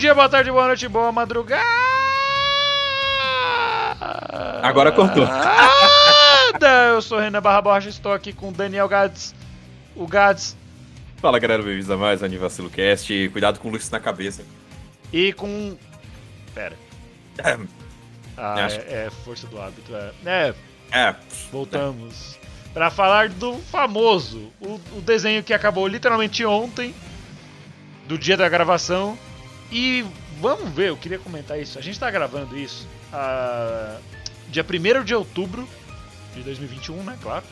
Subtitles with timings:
[0.00, 1.62] dia, boa tarde, boa noite, boa madrugada!
[4.62, 5.26] Agora cortou.
[6.94, 9.34] Eu sou Renan Barra Borja, estou aqui com Daniel Gads.
[9.94, 10.56] O Gads.
[11.18, 13.28] Fala galera, bem-vindos a mais Anivacilo Cast.
[13.28, 14.42] Cuidado com o Luiz na cabeça.
[15.12, 15.76] E com.
[16.54, 16.76] Pera.
[17.38, 17.58] É,
[18.42, 19.94] Ah, é, é força do hábito.
[19.94, 20.54] É, é
[20.92, 21.14] é,
[21.52, 22.38] voltamos.
[22.72, 26.94] Pra falar do famoso, o, o desenho que acabou literalmente ontem,
[28.08, 29.18] do dia da gravação.
[29.70, 30.04] E
[30.40, 31.78] vamos ver, eu queria comentar isso.
[31.78, 33.98] A gente tá gravando isso ah,
[34.48, 35.68] dia 1 de outubro
[36.34, 37.16] de 2021, né?
[37.22, 37.44] Claro.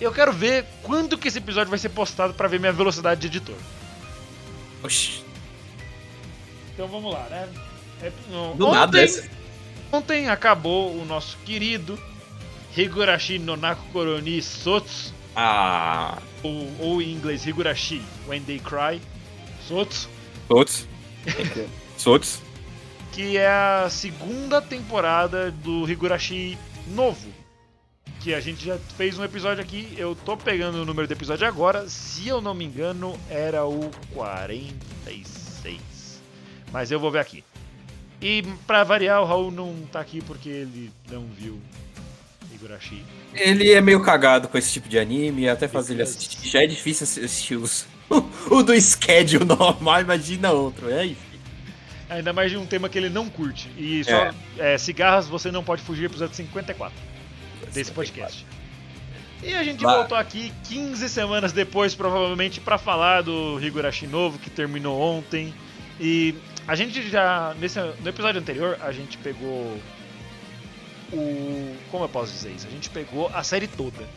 [0.00, 3.26] Eu quero ver quando que esse episódio vai ser postado pra ver minha velocidade de
[3.26, 3.56] editor.
[4.84, 5.24] Oxi,
[6.72, 7.48] Então vamos lá, né?
[8.02, 9.28] É, no- do nada essa.
[9.90, 11.98] Ontem acabou o nosso querido
[12.76, 19.00] Higurashi no Naku Koroni Sotsu, Ah, ou, ou em inglês Higurashi When They Cry
[19.66, 20.08] Sotsu,
[20.48, 20.88] todos.
[22.02, 22.40] Todos.
[23.12, 26.56] que é a segunda temporada do Higurashi
[26.88, 27.28] novo.
[28.20, 31.46] Que a gente já fez um episódio aqui, eu tô pegando o número do episódio
[31.46, 35.80] agora, se eu não me engano era o 46.
[36.72, 37.44] Mas eu vou ver aqui.
[38.20, 41.60] E pra variar, o Raul não tá aqui porque ele não viu
[42.52, 43.04] Higurashi.
[43.34, 46.48] Ele é meio cagado com esse tipo de anime, até fazer ele assistir.
[46.48, 47.86] Já é difícil assistir os.
[48.50, 50.90] o do schedule normal, imagina outro.
[50.90, 51.28] É isso.
[52.08, 53.70] Ainda mais de um tema que ele não curte.
[53.76, 56.96] E só é, cigarras você não pode fugir, episódio 54
[57.72, 58.46] desse podcast.
[59.42, 59.94] E a gente Vai.
[59.94, 65.54] voltou aqui 15 semanas depois, provavelmente, pra falar do Higurashi novo, que terminou ontem.
[66.00, 66.34] E
[66.66, 67.54] a gente já.
[67.60, 69.78] Nesse, no episódio anterior, a gente pegou.
[71.12, 71.76] O.
[71.90, 72.66] Como eu posso dizer isso?
[72.66, 74.08] A gente pegou a série toda.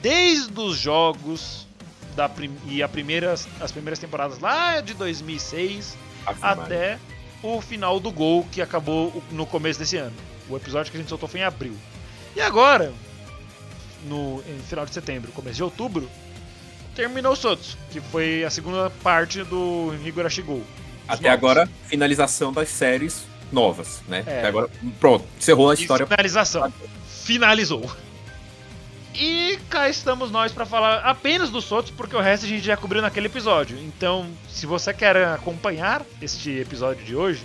[0.00, 1.66] Desde os jogos
[2.14, 6.62] da prim, e a primeiras, as primeiras temporadas lá de 2006 Afirmado.
[6.62, 6.98] até
[7.42, 10.14] o final do Gol, que acabou no começo desse ano.
[10.48, 11.74] O episódio que a gente soltou foi em abril.
[12.36, 12.92] E agora,
[14.04, 16.08] no final de setembro, começo de outubro,
[16.94, 20.62] terminou o Sotsu, que foi a segunda parte do Higurashi Gol.
[21.08, 21.32] Até novos.
[21.38, 24.22] agora, finalização das séries novas, né?
[24.26, 24.38] É.
[24.38, 26.06] Até agora, pronto, encerrou a E história.
[26.06, 26.72] finalização.
[27.24, 27.90] Finalizou.
[29.14, 32.76] E cá estamos nós pra falar apenas do Sotsu, porque o resto a gente já
[32.76, 33.76] cobriu naquele episódio.
[33.78, 37.42] Então, se você quer acompanhar este episódio de hoje,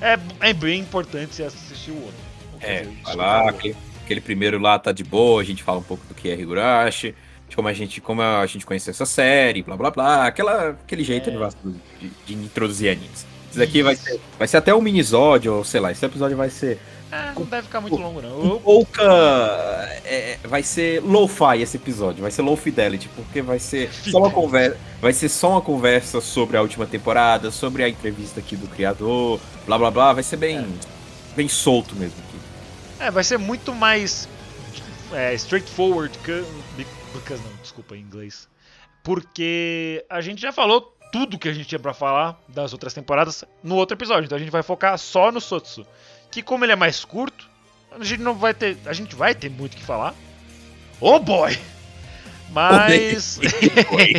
[0.00, 2.26] é, é bem importante você assistir o outro.
[2.60, 6.04] É, vai lá, aquele, aquele primeiro lá tá de boa, a gente fala um pouco
[6.06, 7.14] do que é Higurashi,
[7.48, 11.04] de como a gente, como a gente conheceu essa série, blá blá blá, aquela, aquele
[11.04, 11.32] jeito É.
[11.32, 13.24] de, de, de introduzir animes.
[13.50, 16.50] Isso daqui vai ser, vai ser até um minisódio, ou sei lá, esse episódio vai
[16.50, 16.78] ser
[17.16, 18.28] É, não deve ficar muito longo, não.
[18.50, 19.02] Eu- pouca.
[20.04, 24.30] é, vai ser low-fi esse episódio, vai ser low fidelity, porque vai ser só uma
[24.30, 24.76] conversa.
[25.00, 29.40] Vai ser só uma conversa sobre a última temporada, sobre a entrevista aqui do criador,
[29.66, 30.66] blá blá blá, vai ser bem.
[31.36, 32.38] Bem solto mesmo aqui.
[33.04, 34.28] É, vai ser muito mais
[35.12, 36.44] é, straightforward, que-
[37.12, 38.48] because não, desculpa em inglês.
[39.02, 43.44] Porque a gente já falou tudo que a gente tinha pra falar das outras temporadas
[43.62, 45.86] no outro episódio, então a gente vai focar só no Sotsu.
[46.36, 47.48] Que como ele é mais curto,
[47.98, 50.14] a gente não vai ter, a gente vai ter muito o que falar.
[51.00, 51.58] Oh boy!
[52.50, 53.40] Mas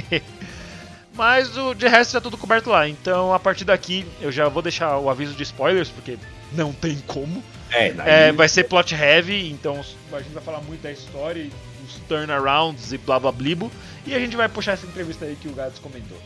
[1.13, 2.89] Mas o de resto já tudo coberto lá.
[2.89, 6.17] Então a partir daqui eu já vou deixar o aviso de spoilers, porque
[6.53, 7.43] não tem como.
[7.71, 9.79] É, É, vai ser plot heavy, então
[10.11, 11.47] a gente vai falar muito da história,
[11.83, 13.71] dos turnarounds e blá blá blibo.
[14.07, 16.17] E a gente vai puxar essa entrevista aí que o Gads comentou.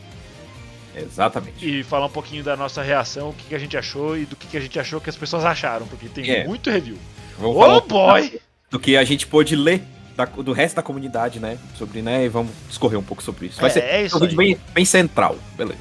[0.94, 1.66] Exatamente.
[1.80, 4.36] E falar um pouquinho da nossa reação, o que, que a gente achou e do
[4.36, 6.44] que, que a gente achou que as pessoas acharam, porque tem É.
[6.46, 6.98] muito review.
[7.38, 8.40] Vamos Oh boy!
[8.70, 9.82] do que a gente pôde ler
[10.16, 11.58] da- do resto da comunidade, né?
[11.76, 12.24] Sobre, né?
[12.24, 13.60] E vamos discorrer um pouco sobre isso.
[13.60, 15.80] Vai É, ser é isso um vídeo bem, bem central, beleza.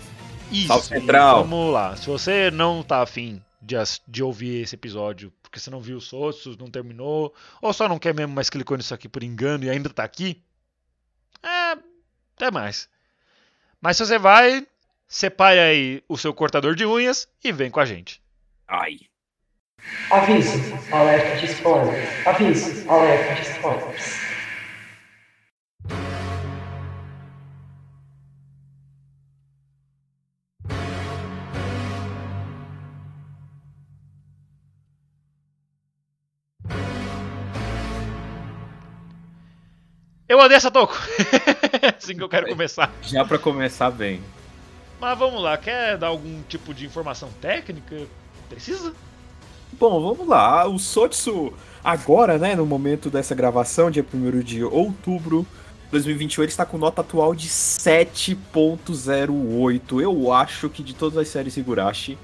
[0.52, 1.44] Isso, Salve Central.
[1.44, 1.96] vamos lá.
[1.96, 3.76] Se você não tá afim de,
[4.08, 8.00] de ouvir esse episódio porque você não viu os outros, não terminou, ou só não
[8.00, 10.42] quer mesmo, mas clicou nisso aqui por engano e ainda tá aqui,
[11.44, 11.78] é,
[12.38, 12.88] até mais.
[13.82, 14.66] Mas se você vai,
[15.12, 18.22] separe aí o seu cortador de unhas e vem com a gente.
[18.66, 18.98] Ai.
[20.10, 20.58] Aviso,
[20.90, 22.28] alerta de spoilers.
[22.28, 24.32] Aviso, alerta de spoilers.
[40.30, 40.96] Eu odeio essa toco!
[41.98, 42.90] assim que eu quero começar.
[43.02, 44.24] Já pra começar bem.
[45.02, 48.06] Mas vamos lá, quer dar algum tipo de informação técnica?
[48.48, 48.94] Precisa?
[49.74, 50.68] Bom, vamos lá.
[50.68, 51.52] O Sotsu,
[51.84, 55.44] agora, né, no momento dessa gravação, dia 1 de outubro
[55.86, 60.00] de 2021, ele está com nota atual de 7.08.
[60.00, 62.16] Eu acho que de todas as séries Higurashi,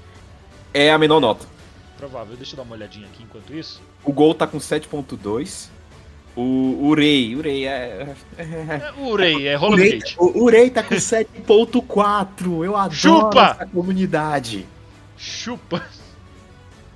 [0.72, 1.48] é a menor nota.
[1.96, 3.82] Provável, deixa eu dar uma olhadinha aqui enquanto isso.
[4.04, 5.68] O Gol tá com 7.2.
[6.40, 8.14] O Urei, Urei é...
[8.96, 10.14] O Urei, é O Roller Urei, Gate.
[10.16, 12.64] o Urei tá com 7.4.
[12.64, 13.56] Eu adoro Chupa!
[13.56, 14.64] essa comunidade.
[15.16, 15.84] Chupa!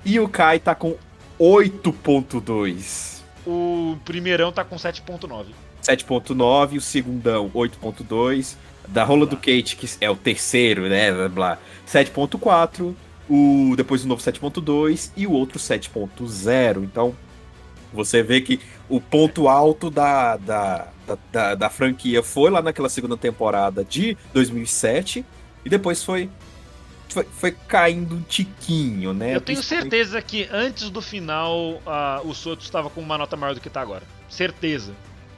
[0.05, 0.95] E o Kai tá com
[1.37, 3.21] 8.2.
[3.45, 5.47] O primeirão tá com 7.9.
[5.83, 8.55] 7.9, o segundão 8.2,
[8.87, 12.93] da rola do Kate, que é o terceiro, né, blá, blá, 7.4,
[13.29, 16.83] o depois o novo 7.2 e o outro 7.0.
[16.83, 17.13] Então,
[17.93, 18.59] você vê que
[18.89, 20.87] o ponto alto da, da,
[21.31, 25.23] da, da, franquia foi lá naquela segunda temporada de 2007
[25.63, 26.29] e depois foi
[27.09, 29.35] foi, foi caindo um tiquinho, né?
[29.35, 33.53] Eu tenho certeza que antes do final ah, o Sotos estava com uma nota maior
[33.53, 34.03] do que tá agora.
[34.27, 34.93] Certeza.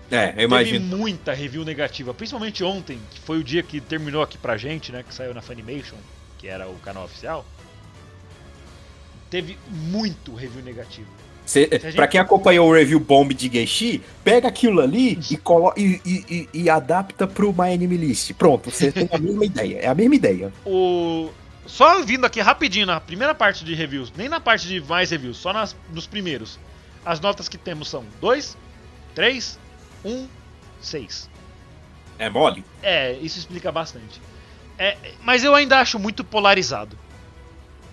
[0.09, 0.79] É, eu imagino.
[0.79, 4.91] Teve muita review negativa, principalmente ontem, que foi o dia que terminou aqui pra gente,
[4.91, 5.03] né?
[5.03, 5.97] Que saiu na Funimation,
[6.37, 7.45] que era o canal oficial.
[9.29, 11.09] Teve muito review negativo.
[11.45, 15.71] Cê, gente- Pra quem acompanhou o review bomb de Geishi, pega aquilo ali e, colo
[15.77, 18.33] e, e, e- e adapta pro My Anime List.
[18.33, 19.79] Pronto, você tem a mesma ideia.
[19.79, 20.51] É a mesma ideia.
[20.65, 21.29] O.
[21.67, 25.37] Só vindo aqui rapidinho na primeira parte de reviews, nem na parte de mais reviews,
[25.37, 26.59] só nas, nos primeiros.
[27.05, 28.55] As notas que temos são 2,
[29.15, 29.59] 3,
[30.03, 30.27] 1,
[30.81, 31.29] 6.
[32.19, 32.63] É mole?
[32.83, 34.21] É, isso explica bastante.
[34.77, 36.97] É, mas eu ainda acho muito polarizado.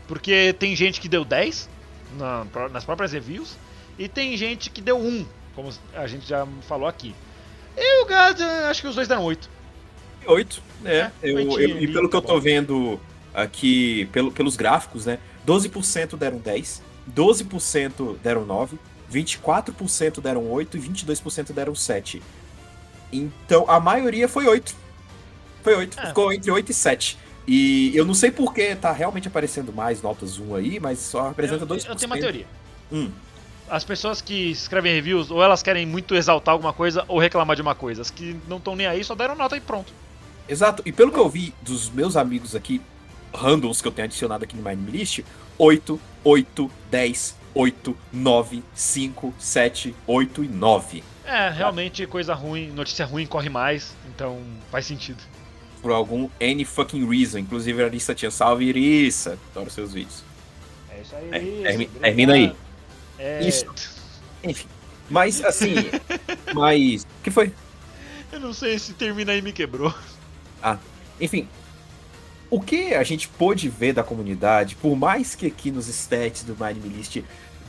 [0.07, 1.69] Porque tem gente que deu 10
[2.17, 3.57] na- nas próprias reviews
[3.99, 7.15] e tem gente que deu 1, como a gente já falou aqui.
[7.77, 9.49] E o Gad, acho que os dois deram 8.
[10.27, 11.11] Oito, né?
[11.23, 13.01] É, Eu- eu- e pelo que tá eu tô vendo
[13.35, 15.19] aqui, pelo, pelos gráficos, né?
[15.45, 18.79] 12% deram 10, 12% deram 9,
[19.11, 22.23] 24% deram 8 e 22% deram 7.
[23.13, 24.75] Então a maioria foi 8.
[25.63, 25.99] Foi 8.
[26.01, 26.07] É.
[26.07, 27.19] Ficou entre 8 e 7.
[27.47, 31.29] E eu não sei por que tá realmente aparecendo mais notas 1 aí, mas só
[31.29, 31.89] representa eu, 2%.
[31.89, 32.47] eu tenho uma teoria.
[32.91, 33.11] Hum.
[33.69, 37.63] As pessoas que escrevem reviews, ou elas querem muito exaltar alguma coisa ou reclamar de
[37.63, 38.03] uma coisa.
[38.03, 39.93] As que não estão nem aí só deram nota e pronto.
[40.49, 40.83] Exato.
[40.85, 42.81] E pelo que eu vi dos meus amigos aqui,
[43.35, 45.21] randoms que eu tenho adicionado aqui no Anime List,
[45.59, 51.05] 8, 8, 10, 8, 9, 5, 7, 8 e 9.
[51.25, 54.41] É, realmente coisa ruim, notícia ruim corre mais, então
[54.71, 55.23] faz sentido.
[55.83, 57.41] Por algum any fucking reason.
[57.41, 59.37] Inclusive a Arissa tinha salve Irissa.
[59.51, 60.23] Adoro seus vídeos.
[60.89, 61.65] É isso aí.
[61.65, 62.55] É, termina aí.
[63.19, 63.67] É, Isso.
[64.43, 64.69] Enfim.
[65.11, 65.75] Mas assim.
[66.55, 67.03] mas.
[67.03, 67.53] O que foi?
[68.31, 69.93] Eu não sei se termina aí me quebrou.
[71.21, 71.49] Enfim,
[72.51, 76.65] o que a gente pôde ver da comunidade, por mais que aqui nos stats do
[76.65, 77.19] Anime List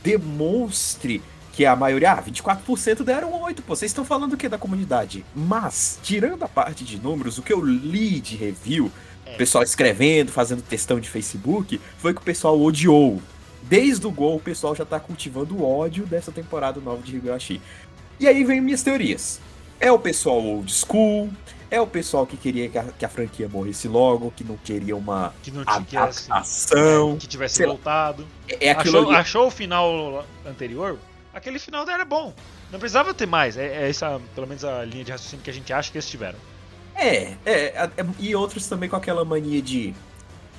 [0.02, 1.22] demonstre
[1.54, 5.24] que a maioria, ah, 24% deram 8, pô, vocês estão falando o que da comunidade?
[5.34, 8.90] Mas, tirando a parte de números, o que eu li de review,
[9.26, 9.36] É.
[9.36, 13.22] pessoal escrevendo, fazendo textão de Facebook, foi que o pessoal odiou.
[13.62, 17.60] Desde o gol, o pessoal já tá cultivando o ódio dessa temporada nova de Higurashi.
[18.20, 19.40] E aí vem minhas teorias.
[19.80, 21.30] É o pessoal old school,
[21.70, 24.94] é o pessoal que queria que a, que a franquia morresse logo, que não queria
[24.96, 27.16] uma Que não tivesse, adaptação.
[27.16, 27.72] que tivesse sei lá.
[27.72, 28.26] voltado.
[28.48, 30.98] É, é achou, achou o final anterior?
[31.34, 32.32] Aquele final era bom.
[32.70, 33.56] Não precisava ter mais.
[33.56, 36.08] É, é essa, pelo menos, a linha de raciocínio que a gente acha que eles
[36.08, 36.38] tiveram.
[36.94, 39.92] É, é, é, e outros também com aquela mania de.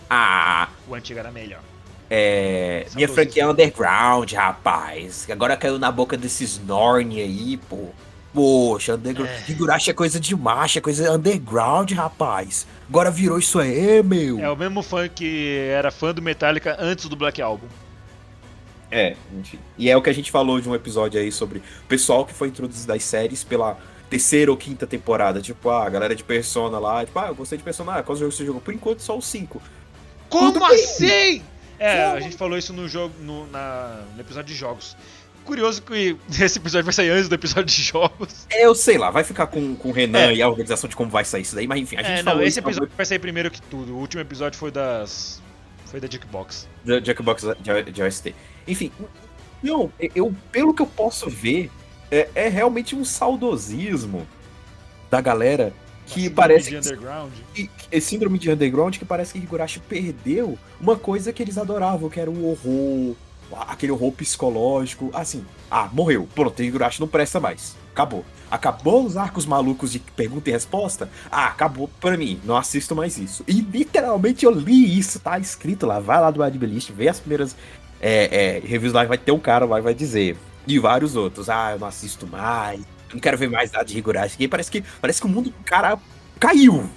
[0.10, 1.62] Ah, O antigo era melhor.
[2.10, 2.84] é.
[2.86, 5.26] Essa minha franquia é underground, rapaz.
[5.30, 7.90] Agora caiu na boca desses Norn aí, pô.
[8.34, 9.30] Poxa, underground.
[9.30, 9.44] É.
[9.50, 12.68] Higurashi é coisa de macho, é coisa underground, rapaz.
[12.90, 14.40] Agora virou isso aí, meu.
[14.40, 17.66] É o mesmo fã que era fã do Metallica antes do Black Album.
[18.92, 19.60] É, enfim.
[19.78, 22.34] E é o que a gente falou de um episódio aí sobre o pessoal que
[22.34, 23.78] foi introduzido das séries pela
[24.10, 25.42] terceira ou quinta temporada.
[25.42, 28.16] Tipo, ah, a galera de Persona lá, tipo, ah, eu gostei de Persona, ah, qual
[28.18, 28.62] jogo você jogou?
[28.62, 29.62] Por enquanto, só os cinco.
[30.30, 30.76] Como Tudo bem.
[30.76, 31.42] assim?
[31.78, 34.96] É, a gente falou isso no jogo, no, na- no episódio de jogos.
[35.44, 38.48] Curioso que esse episódio vai sair antes do episódio de jogos.
[38.52, 40.36] Eu sei lá, vai ficar com, com o Renan É.
[40.36, 42.32] e a organização de como vai sair isso daí, mas enfim, a gente É, não,
[42.32, 43.94] falou esse episódio vai sair primeiro que tudo.
[43.94, 45.42] O último episódio foi das.
[45.86, 46.68] Foi da Jackbox.
[46.84, 48.36] da Jackbox de, de OST.
[48.68, 48.92] Enfim,
[49.64, 51.72] não, eu, pelo que eu posso ver,
[52.12, 54.28] é, é realmente um saudosismo
[55.10, 55.74] da galera
[56.08, 57.32] que parece de underground.
[57.54, 62.10] que- que- síndrome de underground que parece que Higurashi perdeu uma coisa que eles adoravam,
[62.10, 63.16] que era o horror,
[63.68, 68.26] aquele horror psicológico, assim, ah, morreu, pronto, Higurashi não presta mais, acabou.
[68.52, 71.10] Acabou os arcos malucos de pergunta e resposta?
[71.32, 73.44] Ah, acabou pra mim, não assisto mais isso.
[73.48, 77.56] E literalmente eu li isso, tá escrito lá, vai lá do Adbelist, vê as primeiras
[78.02, 80.38] é, é, reviews lá, vai ter um cara lá e vai dizer.
[80.68, 82.82] E vários outros, ah, eu não assisto mais,
[83.14, 84.36] não quero ver mais nada de Higurashi.
[84.40, 85.98] E parece que, parece que o mundo do cara
[86.40, 86.90] caiu.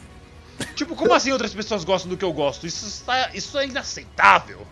[0.74, 2.66] Tipo, como assim outras pessoas gostam do que eu gosto?
[2.66, 4.66] Isso, está, isso é inaceitável.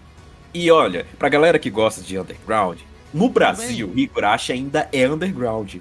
[0.52, 2.80] E olha, pra galera que gosta de underground,
[3.14, 5.76] no Brasil, Higurashi ainda é underground.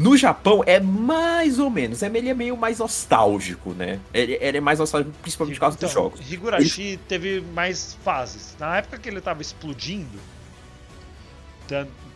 [0.00, 4.00] No Japão é mais ou menos, é, ele é meio mais nostálgico, né?
[4.14, 6.32] Ele, ele é mais nostálgico principalmente por causa dos Então, jogos.
[6.32, 8.56] Higurashi teve mais fases.
[8.58, 10.18] Na época que ele tava explodindo,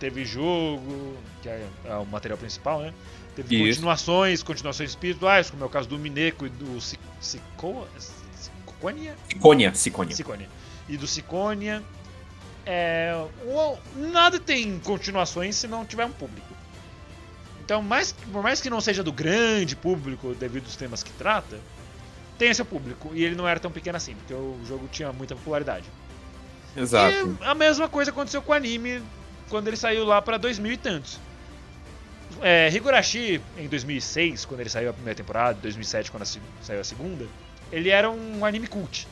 [0.01, 2.95] teve jogo, que é, é o material principal, né?
[3.37, 3.81] Teve Isso.
[3.81, 7.87] continuações, continuações espirituais, como é o caso do Mineko e do Ciconia?
[9.29, 10.17] Sicônia, Sicônia.
[10.17, 10.49] Ciconia.
[10.89, 11.83] E do Ciconia.
[12.65, 13.13] É,
[13.95, 16.54] nada tem continuações se não tiver um público.
[17.65, 21.59] Então, mais, por mais que não seja do grande público devido aos temas que trata,
[22.39, 23.11] tem esse público.
[23.15, 25.89] E ele não era tão pequeno assim, porque o jogo tinha muita popularidade.
[26.77, 27.39] Exato.
[27.41, 29.03] E a mesma coisa aconteceu com o anime
[29.49, 31.19] quando ele saiu lá pra 2000 e tantos.
[32.43, 36.27] É, Higurashi, em 2006, quando ele saiu a primeira temporada, 2007, quando a
[36.63, 37.27] saiu a segunda,
[37.73, 39.07] ele era um anime cult.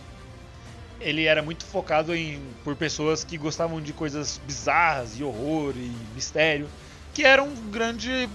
[1.00, 5.90] Ele era muito focado em por pessoas que gostavam de coisas bizarras e horror e
[6.14, 6.68] mistério,
[7.14, 8.28] que era um grande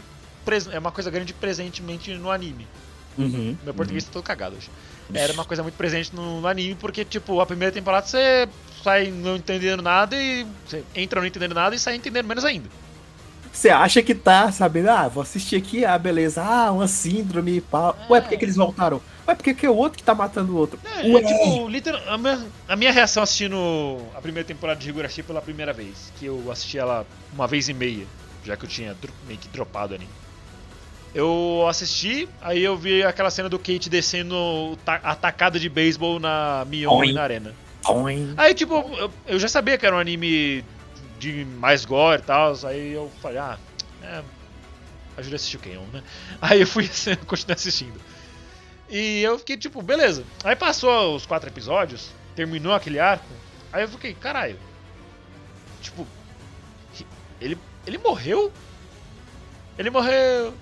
[0.72, 2.68] é uma coisa grande presentemente no anime.
[3.18, 3.56] Uhum.
[3.64, 4.70] Meu português tá todo cagado hoje.
[5.14, 8.48] Era uma coisa muito presente no, no anime, porque, tipo, a primeira temporada você
[8.84, 10.46] sai não entendendo nada e.
[10.66, 12.70] Você entra não entendendo nada e sai entendendo menos ainda.
[13.52, 14.90] Você acha que tá sabendo?
[14.90, 16.44] Ah, vou assistir aqui, ah, beleza.
[16.44, 17.98] Ah, uma síndrome e pau.
[18.10, 19.02] Ué, por que, que eles voltaram?
[19.28, 20.80] Ué, por que, que é o outro que tá matando o outro?
[20.86, 21.24] É, Ué.
[21.24, 23.58] tipo, literal, a, minha, a minha reação assistindo
[24.14, 27.74] a primeira temporada de Higurashi pela primeira vez, que eu assisti ela uma vez e
[27.74, 28.06] meia,
[28.46, 30.12] já que eu tinha meio que dropado o anime.
[31.14, 35.68] Eu assisti, aí eu vi aquela cena do Kate descendo o ta- a tacada de
[35.70, 37.14] beisebol na Mion Oin.
[37.14, 37.56] na arena.
[37.82, 38.34] Toim.
[38.38, 40.64] Aí, tipo, eu, eu já sabia que era um anime
[41.18, 43.58] de mais gore e tal, aí eu falei, ah,
[44.04, 44.22] é,
[45.18, 46.04] ajuda a assistir o Kenyon, né?
[46.42, 46.88] Aí eu fui,
[47.26, 48.00] continuei assistindo.
[48.90, 50.24] E eu fiquei, tipo, beleza.
[50.44, 53.26] Aí passou os quatro episódios, terminou aquele arco,
[53.74, 54.58] aí eu fiquei, caralho,
[55.82, 56.06] tipo,
[57.42, 58.52] ele, ele morreu?
[59.78, 60.54] Ele morreu...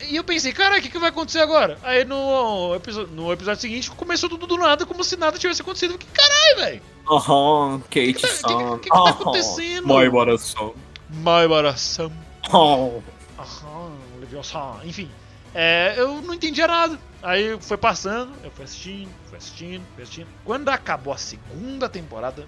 [0.00, 1.78] E eu pensei, caralho, o que, que vai acontecer agora?
[1.82, 2.78] Aí no,
[3.12, 5.92] no episódio seguinte começou tudo do nada, como se nada tivesse acontecido.
[5.92, 6.82] Fiquei, caralho, velho.
[7.10, 8.48] Aham, Kate que tá- san.
[8.78, 9.86] que- que que tá acontecendo?
[9.88, 10.74] Mãe coração.
[11.08, 12.12] My Baração.
[12.52, 13.00] Oh.
[13.38, 14.76] Aham, Leviosa.
[14.84, 15.10] Enfim,
[15.54, 16.98] é, eu não entendia nada.
[17.22, 20.28] Aí foi passando, eu fui assistindo, fui assistindo, fui assistindo.
[20.44, 22.46] Quando acabou a segunda temporada,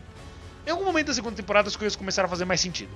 [0.67, 2.91] em algum momento da segunda temporada as coisas começaram a fazer mais sentido.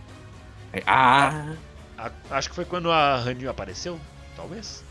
[0.86, 1.54] Ah.
[1.98, 3.98] A- acho que foi quando a Hanyu apareceu,
[4.36, 4.84] talvez.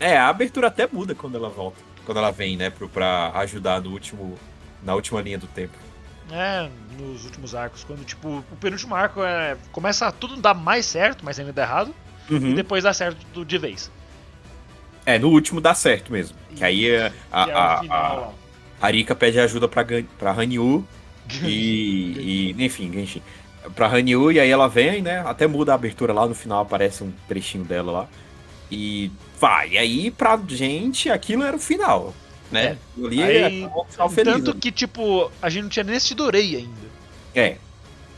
[0.00, 1.78] É, a abertura até muda quando ela volta.
[2.04, 4.38] Quando ela vem, né, pro, pra ajudar no último.
[4.82, 5.74] Na última linha do tempo.
[6.30, 6.68] É,
[6.98, 11.24] nos últimos arcos, quando tipo, o penúltimo arco é, começa a tudo dar mais certo,
[11.24, 11.94] mas ainda dá errado,
[12.28, 12.54] e Uhum.
[12.54, 13.90] depois dá certo do- de vez.
[15.04, 16.36] É, no último dá certo mesmo.
[16.56, 18.28] Que aí é, a, é a, a,
[18.80, 19.84] a Rika pede ajuda pra,
[20.18, 20.84] pra Hanyu
[21.44, 22.64] e, e.
[22.64, 23.22] Enfim, Genshin.
[23.76, 25.20] Pra Hanyu, e aí ela vem, né?
[25.26, 28.08] Até muda a abertura lá, no final aparece um trechinho dela lá.
[28.74, 29.70] E vai.
[29.70, 32.14] E aí, pra gente, aquilo era o final.
[32.50, 32.78] Né?
[33.02, 34.32] Ali Aí, é um final feliz.
[34.32, 36.92] Tanto que, tipo, a gente não tinha nem assistido Orei ainda.
[37.34, 37.56] É.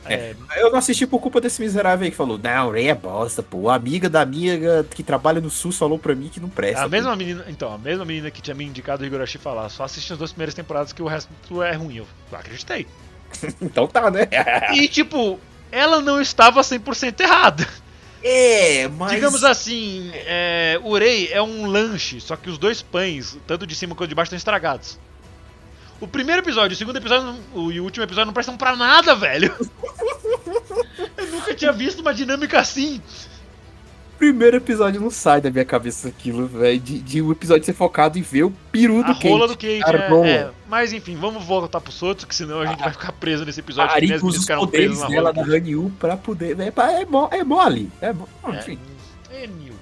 [0.06, 3.42] É, Eu não assisti por culpa desse miserável aí que falou: Não, Ray é bosta,
[3.42, 3.70] pô.
[3.70, 6.84] A amiga da amiga que trabalha no sul falou pra mim que não presta.
[6.84, 9.84] a mesma menina, então, a mesma menina que tinha me indicado o Higurashi falar, só
[9.84, 11.96] assiste as duas primeiras temporadas que o resto é ruim.
[11.96, 12.87] Eu acreditei.
[13.61, 14.28] Então tá, né?
[14.75, 15.40] E, tipo,
[15.73, 17.66] ela não estava 100% errada.
[18.26, 19.12] É, mas.
[19.12, 23.95] Digamos assim, é, Urei é um lanche, só que os dois pães, tanto de cima
[23.95, 24.99] quanto de baixo, estão estragados.
[26.00, 27.38] O primeiro episódio, o segundo episódio
[27.71, 29.54] e o último episódio não prestam pra nada, velho.
[31.19, 33.00] Eu nunca tinha visto uma dinâmica assim.
[34.18, 36.78] Primeiro episódio não sai da minha cabeça aquilo, velho.
[36.80, 39.80] De, de um episódio ser focado em ver o peru do A rola do Kate.
[39.80, 40.50] Kate, Cara, é, é.
[40.68, 43.62] Mas enfim, vamos voltar pro Sotsu, que senão a gente vai ficar preso nesse A
[43.62, 43.94] episódio.
[43.94, 46.59] Arika as usa os poderes dela da Hanyu pra poder.
[46.61, 47.90] É, pá, é, mo, é mole.
[48.00, 48.78] É mo, É, enfim.
[49.30, 49.75] Anyway.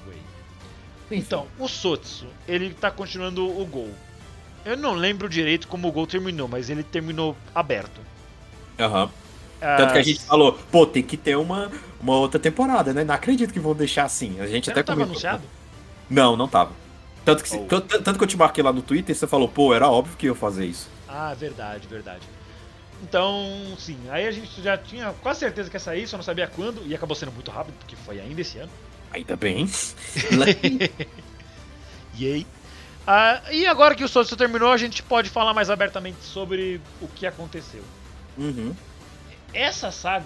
[1.11, 3.91] Então, o Sotsu, ele tá continuando o gol.
[4.65, 8.01] Eu não lembro direito como o gol terminou, mas ele terminou aberto.
[8.79, 9.11] Aham.
[9.61, 11.71] Tanto que a Ah, gente falou, pô, tem que ter uma,
[12.02, 13.04] uma outra temporada, né?
[13.04, 14.40] Não acredito que vão deixar assim.
[14.40, 15.12] A gente já até não tava comentou.
[15.12, 15.42] anunciado?
[16.11, 16.73] Não, não tava.
[17.25, 17.80] Tanto que, Oh.
[17.80, 20.26] tanto que eu te marquei lá no Twitter e você falou, pô, era óbvio que
[20.26, 20.88] eu ia fazer isso.
[21.09, 22.23] Ah, verdade, verdade.
[23.02, 23.47] Então,
[23.78, 26.85] sim, aí a gente já tinha quase certeza que ia sair, só não sabia quando,
[26.87, 28.71] e acabou sendo muito rápido, porque foi ainda esse ano.
[29.12, 29.68] Ainda bem.
[32.18, 32.47] Yay.
[33.06, 37.09] Ah, e agora que o Sotsu terminou, a gente pode falar mais abertamente sobre o
[37.09, 37.82] que aconteceu.
[38.38, 38.75] uhum.
[39.54, 40.25] Essa saga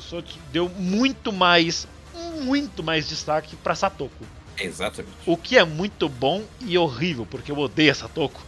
[0.00, 1.86] Sotsu deu muito mais,
[2.42, 4.24] muito mais destaque pra Satoko.
[4.58, 5.14] Exatamente.
[5.26, 8.40] O que é muito bom e horrível, porque eu odeio a Satoko.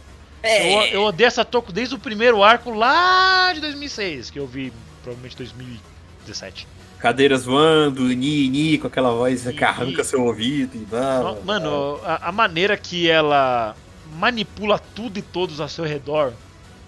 [0.43, 4.73] Eu, eu odeio a Satoko desde o primeiro arco lá de 2006, que eu vi
[5.01, 6.67] provavelmente 2017.
[6.99, 10.03] Cadeiras voando, ni, ni, com aquela voz Ni, que arranca ni.
[10.05, 10.87] seu ouvido e.
[10.91, 13.75] No- Mano, a, a maneira que ela
[14.17, 16.33] manipula tudo e todos ao seu redor,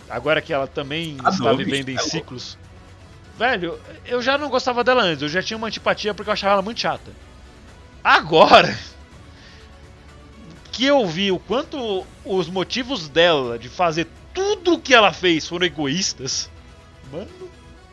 [0.09, 2.09] agora que ela também Ah, está não, vivendo bicho, em é louco.
[2.11, 2.57] ciclos.
[3.37, 6.53] Velho, eu já não gostava dela antes, eu já tinha uma antipatia porque eu achava
[6.53, 7.11] ela muito chata.
[8.03, 8.77] Agora
[10.71, 15.47] que eu vi o quanto os motivos dela de fazer tudo o que ela fez
[15.47, 16.49] foram egoístas,
[17.11, 17.27] mano,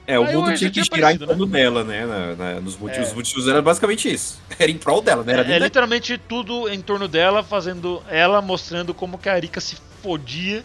[0.06, 2.04] É, o mundo tinha que girar em aparecido, torno dela, né?
[2.04, 3.06] na- na- nos motivos.
[3.06, 3.11] É.
[3.11, 4.40] Os motivos era basicamente isso.
[4.58, 5.32] Era em prol dela, né?
[5.32, 9.61] Era É, é literalmente tudo em torno dela, fazendo ela mostrando como que a Arika
[9.61, 10.64] se fodia,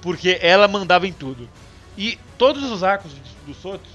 [0.00, 1.48] porque ela mandava em tudo.
[1.96, 3.10] E todos os arcos
[3.44, 3.90] do Sotsu,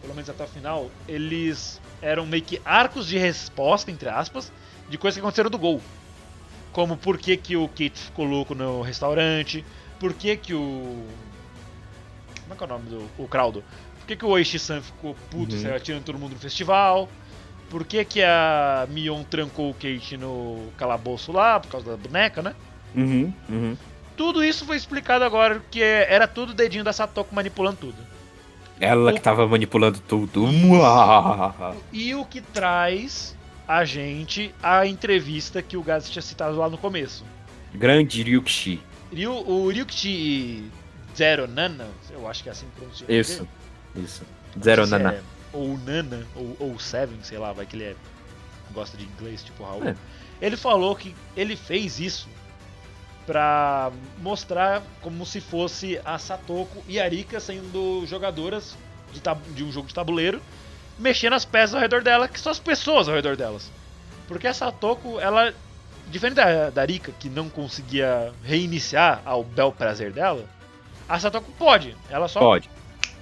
[0.00, 4.52] pelo menos até o final, eles eram meio que arcos de resposta, entre aspas,
[4.88, 5.80] de coisas que aconteceram do gol.
[6.72, 9.64] Como por que, que o Kate ficou louco no restaurante,
[9.98, 11.04] por que, que o.
[12.42, 13.10] Como é que é o nome do.
[13.18, 13.64] O Crowdo?
[13.98, 15.62] Por que, que o Oishi-san ficou puto Uhum.
[15.62, 17.08] saiu atirando todo mundo no festival?
[17.68, 22.40] Por que, que a Mion trancou o Kate no calabouço lá, por causa da boneca,
[22.40, 22.54] né?
[22.94, 23.76] Uhum, uhum.
[24.16, 27.96] Tudo isso foi explicado agora, que era tudo o dedinho da Satoko manipulando tudo.
[28.80, 30.46] Ela O- que tava manipulando tudo.
[31.92, 33.36] E o que traz
[33.66, 37.24] a gente à entrevista que o Gaz tinha citado lá no começo.
[37.74, 38.80] Grande Ryukishi.
[39.12, 40.70] Ryu, o Ryukichi
[41.16, 43.06] Zero Nana, eu acho que é assim que pronuncia.
[43.06, 43.48] nome Isso.
[43.94, 44.06] dele.
[44.06, 44.22] Isso.
[44.62, 45.12] Zero Nana.
[45.14, 45.20] é
[45.52, 47.96] ou Nana, ou, ou Seven, sei lá, vai que ele é,
[48.72, 49.82] gosta de inglês, tipo Raul.
[49.84, 49.94] É.
[50.40, 52.28] Ele falou que ele fez isso
[53.28, 58.74] pra mostrar como se fosse a Satoko e a Arika sendo jogadoras
[59.12, 59.20] de,
[59.54, 60.40] de um jogo de tabuleiro,
[60.98, 63.70] mexendo as peças ao redor dela, que são as pessoas ao redor delas.
[64.26, 65.52] Porque a Satoko, ela,
[66.06, 70.46] diferente da, da Arika, que não conseguia reiniciar ao bel prazer dela,
[71.06, 71.94] a Satoko pode.
[72.08, 72.70] Ela só Pode.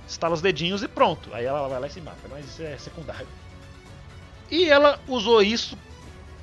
[0.07, 1.35] estala os dedinhos e pronto.
[1.35, 3.27] Aí ela vai lá e se mata, mas isso é secundário.
[4.49, 5.77] E ela usou isso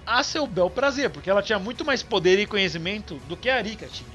[0.06, 3.56] a seu bel prazer, porque ela tinha muito mais poder e conhecimento do que a
[3.58, 4.10] Arika tinha.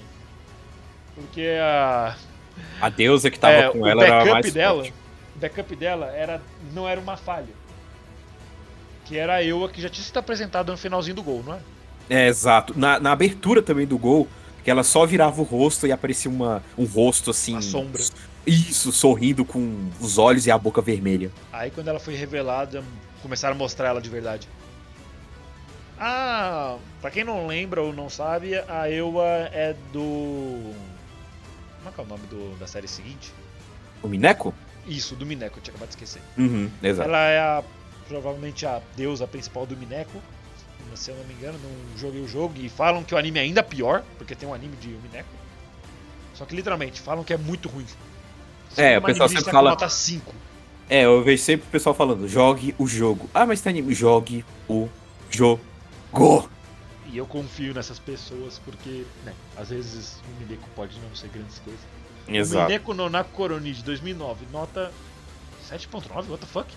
[1.14, 2.16] Porque a,
[2.80, 4.94] A deusa que tava é, com ela era mais dela, forte.
[5.34, 7.54] o backup dela era, não era uma falha.
[9.04, 11.60] Que era a Ewa que já tinha sido apresentada no finalzinho do gol, não é?
[12.10, 12.78] É, exato.
[12.78, 14.28] Na, na abertura também do gol,
[14.62, 17.52] que ela só virava o rosto e aparecia uma, um rosto assim.
[17.52, 18.02] Uma sombra.
[18.46, 21.30] Isso, sorrindo com os olhos e a boca vermelha.
[21.52, 22.82] Aí quando ela foi revelada,
[23.22, 24.48] começaram a mostrar ela de verdade.
[25.98, 30.72] Ah, pra quem não lembra ou não sabe, a Ewa é do.
[31.78, 33.32] Como é que é o nome do- da série seguinte?
[34.02, 34.54] O Mineco?
[34.86, 36.22] Isso, do Mineco, eu tinha acabado de esquecer.
[36.36, 37.08] Uhum, exato.
[37.08, 37.64] Ela é a,
[38.08, 40.22] provavelmente a deusa principal do Mineco.
[40.94, 42.54] Se eu não me engano, não joguei o jogo.
[42.56, 45.28] E falam que o anime é ainda pior, porque tem um anime de Mineco.
[46.34, 47.84] Só que literalmente, falam que é muito ruim.
[48.76, 50.34] É, o pessoal sempre com fala- nota 5.
[50.88, 53.28] É, eu vejo sempre o pessoal falando, jogue o jogo.
[53.34, 53.92] Ah, mas tem anime.
[53.94, 54.88] Jogue o
[55.30, 55.60] jogo.
[57.10, 61.58] E eu confio nessas pessoas porque, né, às vezes o Mineco pode não ser grandes
[61.60, 61.80] coisas.
[62.28, 62.66] O Exato.
[62.66, 64.92] Mineco no Nakoroni de 2009, nota
[65.70, 66.68] 7.9, what the fuck?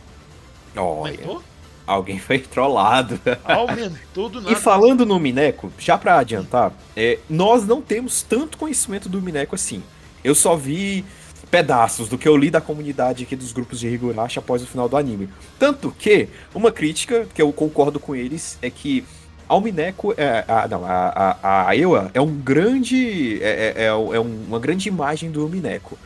[0.75, 0.81] Olha,
[1.15, 1.43] Aumentou?
[1.85, 3.19] alguém foi trollado.
[3.43, 4.55] Aumentou do E nada.
[4.55, 9.83] falando no Mineco, já pra adiantar, é, nós não temos tanto conhecimento do Mineco assim.
[10.23, 11.03] Eu só vi
[11.49, 14.87] pedaços do que eu li da comunidade aqui dos grupos de Higurashi após o final
[14.87, 15.27] do anime.
[15.59, 19.03] Tanto que, uma crítica que eu concordo com eles é que
[19.51, 23.41] ao Mineco, é, a, não, a, a, a Ewa é um grande.
[23.43, 25.97] É, é, é um- é uma grande imagem do Mineco.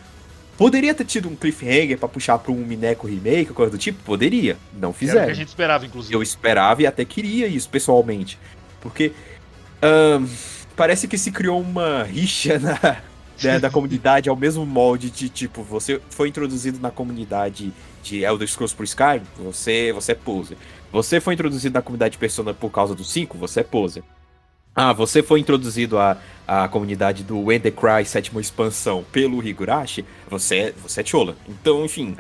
[0.58, 4.02] Poderia ter tido um cliffhanger pra puxar pra um Mineco remake, coisa do tipo?
[4.04, 4.56] Poderia.
[4.74, 5.26] Não Era o fizeram.
[5.26, 6.16] que a gente esperava, inclusive.
[6.16, 8.40] Eu esperava e até queria isso pessoalmente.
[8.82, 9.12] Porque
[10.76, 12.98] parece que se criou uma rixa na,
[13.44, 18.48] né, da comunidade ao mesmo molde de tipo, você foi introduzido na comunidade de Elder
[18.48, 20.58] Scrolls por Skyrim, você, você é poser.
[20.92, 24.04] Você foi introduzido na comunidade de Persona por causa do 5, você é poser.
[24.74, 26.18] Ah, você foi introduzido à,
[26.48, 31.36] à comunidade do When the Cry sétima expansão pelo Higurashi, você, é- você é chola.
[31.48, 32.16] Então, enfim.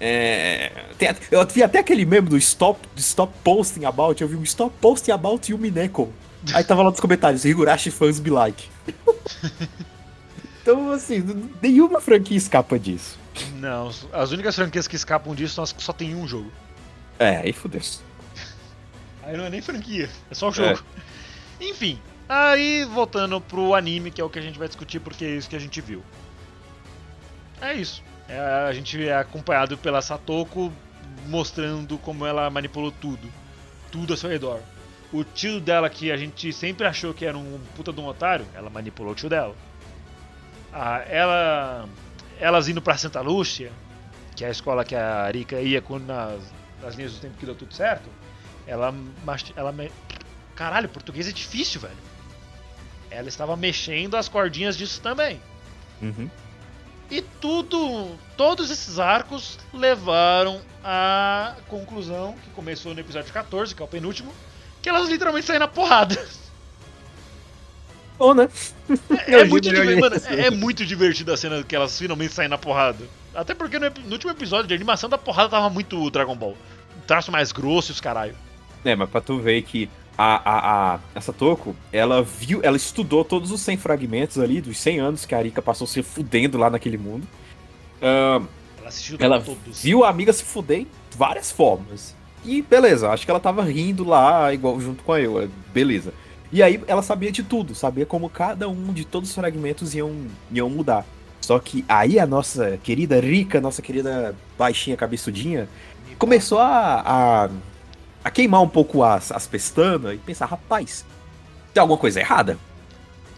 [0.00, 4.34] é, tem até- eu vi até aquele meme do stop, stop posting about, eu vi
[4.36, 6.12] um stop posting about Yumi Neko.
[6.52, 8.68] Aí tava lá nos comentários, Higurashi fans be like.
[10.62, 13.18] então, assim, nenhuma franquia escapa disso.
[13.54, 16.50] Não, as únicas franquias que escapam disso são as que só tem um jogo.
[17.18, 17.80] É, aí fudeu.
[19.24, 20.82] Aí não é nem franquia, é só o jogo.
[21.60, 25.30] Enfim, aí voltando pro anime, que é o que a gente vai discutir, porque é
[25.36, 26.02] isso que a gente viu.
[27.60, 28.02] É isso.
[28.28, 30.72] É, a gente é acompanhado pela Satoko
[31.28, 33.28] mostrando como ela manipulou tudo.
[33.92, 34.60] Tudo a seu redor.
[35.12, 38.46] O tio dela, que a gente sempre achou que era um puta de um otário,
[38.54, 39.54] ela manipulou o tio dela.
[40.72, 41.88] Ah, ela.
[42.40, 43.70] Elas indo pra Santa Lúcia,
[44.34, 46.40] que é a escola que a Arika ia quando nas,
[46.82, 48.08] nas linhas do tempo que deu tudo certo.
[48.66, 48.94] Ela.
[49.56, 49.92] ela me-
[50.54, 51.96] Caralho, português é difícil, velho.
[53.10, 55.40] Ela estava mexendo as cordinhas disso também.
[56.00, 56.28] Uhum.
[57.10, 63.84] E tudo, todos esses arcos levaram à conclusão que começou no episódio 14, que é
[63.84, 64.32] o penúltimo,
[64.80, 66.16] que elas literalmente saem na porrada.
[68.22, 68.48] Bom, né?
[69.26, 69.96] É, Eu muito, li, eu li.
[69.96, 73.04] diver- mano, é, é muito divertida a cena que elas finalmente saem na porrada.
[73.34, 76.56] Até porque no, no último episódio de animação da porrada tava muito Dragon Ball.
[76.96, 78.36] Um traço mais grosso e os caralho.
[78.84, 83.24] É, mas pra tu ver que a, a, a, a Satoko, ela viu, ela estudou
[83.24, 86.70] todos os 100 fragmentos ali, dos 100 anos que a Arika passou se fudendo lá
[86.70, 87.26] naquele mundo.
[88.00, 88.44] Ahn,
[88.78, 89.82] Ela assistiu ela todos.
[89.82, 92.14] viu a amiga se fuder em várias formas.
[92.44, 96.12] E beleza, acho que ela tava rindo lá, igual junto com a eu, beleza.
[96.52, 100.26] E aí ela sabia de tudo, sabia como cada um de todos os fragmentos iam,
[100.50, 101.04] iam mudar.
[101.40, 105.68] Só que aí a nossa querida Rika, nossa querida baixinha cabeçudinha,
[106.18, 107.50] começou a, a,
[108.22, 111.04] a queimar um pouco as, as pestanas e pensar, rapaz,
[111.72, 112.58] tem alguma coisa errada?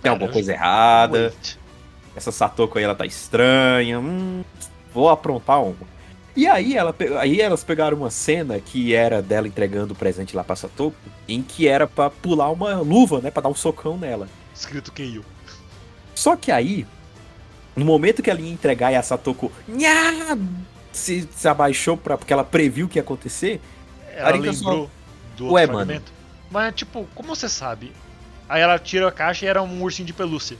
[0.03, 1.33] Tem alguma coisa errada?
[2.14, 3.98] Essa Satoko aí, ela tá estranha.
[3.98, 4.44] Hum,
[4.92, 5.94] vou aprontar uma.
[6.37, 10.42] E aí, ela, aí elas pegaram uma cena que era dela entregando o presente lá
[10.42, 10.97] pra Satoko,
[11.29, 13.31] em que era pra pular uma luva, né?
[13.31, 14.29] Pra dar um socão nela.
[14.55, 15.25] Escrito Keio.
[16.14, 16.87] Só que aí,
[17.77, 20.37] no momento que ela ia entregar e a Satoko nha,
[20.92, 23.61] se, se abaixou pra, porque ela previu o que ia acontecer,
[24.12, 24.90] Ela Arika só- lembrou
[25.37, 25.79] do Ué, mano.
[25.79, 26.12] fragmento.
[26.51, 27.92] Mas, tipo, como você sabe?
[28.49, 30.57] Aí ela tira a caixa e era um ursinho de pelúcia.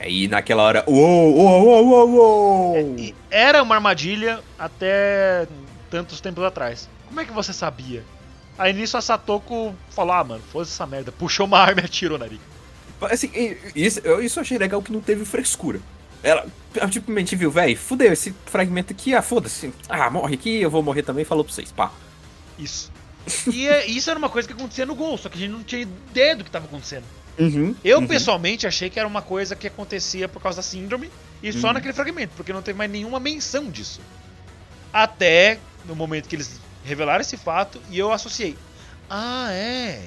[0.00, 2.96] Aí naquela hora, uou, uou, uou, uou, uou.
[2.98, 5.46] E era uma armadilha até
[5.90, 6.88] tantos tempos atrás.
[7.06, 8.02] Como é que você sabia?
[8.58, 11.12] Aí nisso a Satoko falou: Ah, mano, foda essa merda.
[11.12, 12.42] Puxou uma arma e atirou na Rika.
[13.02, 15.80] Assim, e- isso, eu isso achei legal que não teve frescura.
[16.22, 16.46] Ela,
[16.92, 19.72] simplesmente viu, velho, fudeu, esse fragmento aqui, ah, foda-se.
[19.88, 21.90] Ah, morre aqui, eu vou morrer também, falou pra vocês, pá.
[22.58, 22.92] Isso.
[23.50, 25.62] E é- isso era uma coisa que acontecia no gol, só que a gente não
[25.62, 27.04] tinha ideia do que estava acontecendo.
[27.40, 27.74] Uhum.
[27.82, 28.06] Eu, uhum.
[28.06, 31.10] pessoalmente, achei que era uma coisa que acontecia por causa da síndrome
[31.42, 31.72] e só Uhum.
[31.74, 34.00] naquele fragmento, porque não teve mais nenhuma menção disso.
[34.92, 38.56] Até no momento que eles revelaram esse fato e eu associei.
[39.08, 40.06] Ah, é.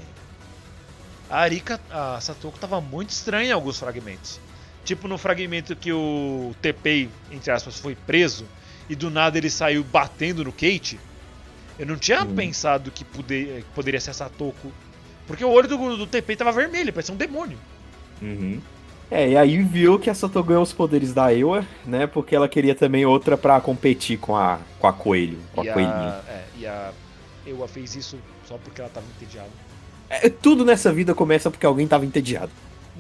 [1.30, 4.40] A Arika, a Satoko tava muito estranha em alguns fragmentos.
[4.86, 8.46] Tipo no fragmento que o Tepei, entre aspas, foi preso
[8.90, 11.00] e do nada ele saiu batendo no Kate.
[11.80, 14.72] Eu não tinha pensado que, poder- que poderia ser a Satoko.
[15.28, 17.58] Porque o olho do, do Tepei tava vermelho, parecia um demônio.
[18.22, 18.62] Uhum.
[19.12, 22.08] É, e aí viu que a Sato ganhou os poderes da Ewa, né?
[22.08, 25.72] Porque ela queria também outra pra competir com a, com a Coelho, com a e,
[25.72, 25.94] Coelhinha.
[25.94, 26.92] a, é, e a
[27.46, 29.50] Ewa fez isso só porque ela tava entediada.
[30.10, 32.52] É, tudo nessa vida começa porque alguém tava entediado.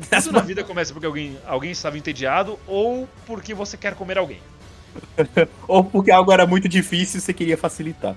[0.09, 4.39] Tudo na vida começa porque alguém, alguém estava entediado ou porque você quer comer alguém.
[5.67, 8.15] Ou porque algo era muito difícil e você queria facilitar.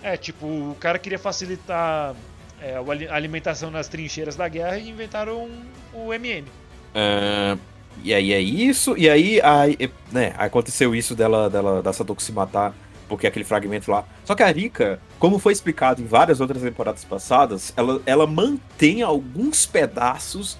[0.00, 2.14] É, tipo, o cara queria facilitar
[2.60, 2.74] é,
[3.08, 5.48] a alimentação nas trincheiras da guerra e inventaram
[5.92, 6.46] o MM.
[6.94, 7.56] Ah,
[8.02, 12.32] e aí é isso, e aí, aí né, aconteceu isso dela, dela da Satoko se
[12.32, 12.74] matar,
[13.08, 14.04] porque aquele fragmento lá.
[14.24, 19.02] Só que a Rika, como foi explicado em várias outras temporadas passadas, ela, ela mantém
[19.02, 20.58] alguns pedaços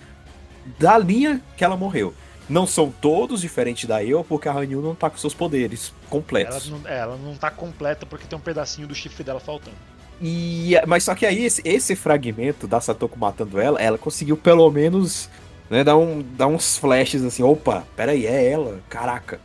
[0.78, 2.12] da linha que ela morreu.
[2.48, 6.08] Não são todos diferentes da eu, porque a Hanyu não tá com seus poderes Ela
[6.10, 6.70] completos.
[6.70, 9.76] não, é, ela não tá completa porque tem um pedacinho do chifre dela faltando.
[10.20, 14.68] E, mas só que aí, esse, esse fragmento da Satoko matando ela, ela conseguiu pelo
[14.70, 15.28] menos
[15.70, 19.40] né, dar, um, dar uns flashes assim, opa, peraí, é ela, caraca.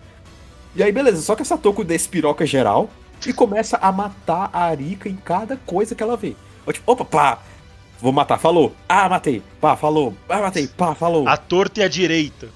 [0.76, 2.90] E aí, beleza, só que essa Toko despiroca geral
[3.26, 6.36] e começa a matar a Arika em cada coisa que ela vê.
[6.72, 7.40] Tipo, opa, pá,
[8.02, 8.74] vou matar, falou.
[8.90, 10.16] Ah, matei, pá, falou.
[10.28, 11.28] Ah, matei, pá, falou.
[11.28, 12.50] A torta e a direita.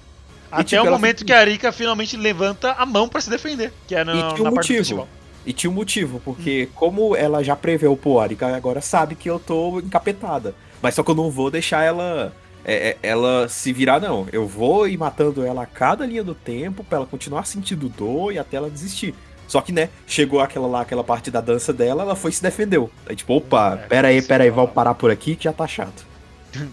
[0.51, 3.71] Até tipo, o momento fica- que a Arika finalmente levanta a mão pra se defender,
[3.85, 4.77] que é na, E tinha um na parte do motivo.
[4.77, 5.07] festival.
[5.47, 9.29] E tinha um motivo, porque como ela já preveu, pô, a Arika agora sabe que
[9.29, 10.53] eu tô encapetada.
[10.81, 12.33] Mas só que eu não vou deixar ela
[12.65, 14.27] é, é, ela se virar, não.
[14.31, 18.33] Eu vou ir matando ela a cada linha do tempo pra ela continuar sentindo dor
[18.33, 19.15] e até ela desistir.
[19.47, 22.43] Só que, né, chegou aquela lá, aquela parte da dança dela, ela foi e se
[22.43, 22.91] defendeu.
[23.07, 25.65] Aí, tipo, opa, É, pera aí, pera aí, vamos parar por aqui que já tá
[25.65, 26.05] chato.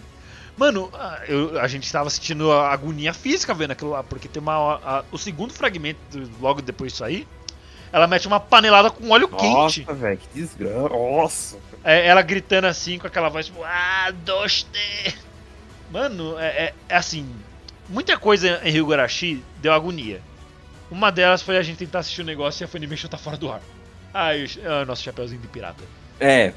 [0.57, 4.41] Mano, a- eu- a gente tava sentindo a agonia física vendo aquilo lá, porque tem
[4.41, 4.75] uma.
[4.83, 5.99] a- o segundo fragmento,
[6.41, 7.27] logo depois disso aí,
[7.91, 9.81] ela mete uma panelada com óleo quente.
[9.85, 10.89] Nossa, velho, que desgraça.
[10.89, 11.57] Nossa.
[11.83, 14.69] É, ela gritando assim com aquela voz, tipo, ah, doste!
[15.91, 17.29] Mano, é, é- é assim,
[17.87, 20.21] muita coisa em Higurashi deu agonia.
[20.89, 23.51] Uma delas foi a gente tentar assistir o negócio e a Funimation tá fora do
[23.51, 23.61] ar.
[24.13, 25.83] Ai, o- ah, nosso chapeuzinho de pirata.
[26.19, 26.53] É,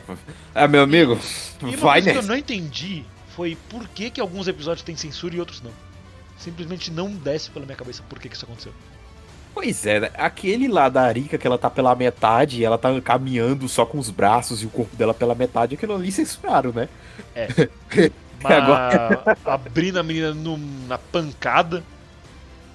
[0.54, 1.18] ah, meu amigo,
[1.60, 4.96] E uma vai coisa que eu não entendi foi por que, que alguns episódios têm
[4.96, 5.72] censura e outros não.
[6.38, 8.72] Simplesmente não desce pela minha cabeça por que, que isso aconteceu.
[9.60, 10.10] Pois é, né?
[10.14, 13.98] aquele lá da Arika que ela tá pela metade e ela tá caminhando só com
[13.98, 16.88] os braços e o corpo dela pela metade, aquilo ali censuraram, né?
[18.40, 21.82] Mas Agora- abrindo a menina no- na pancada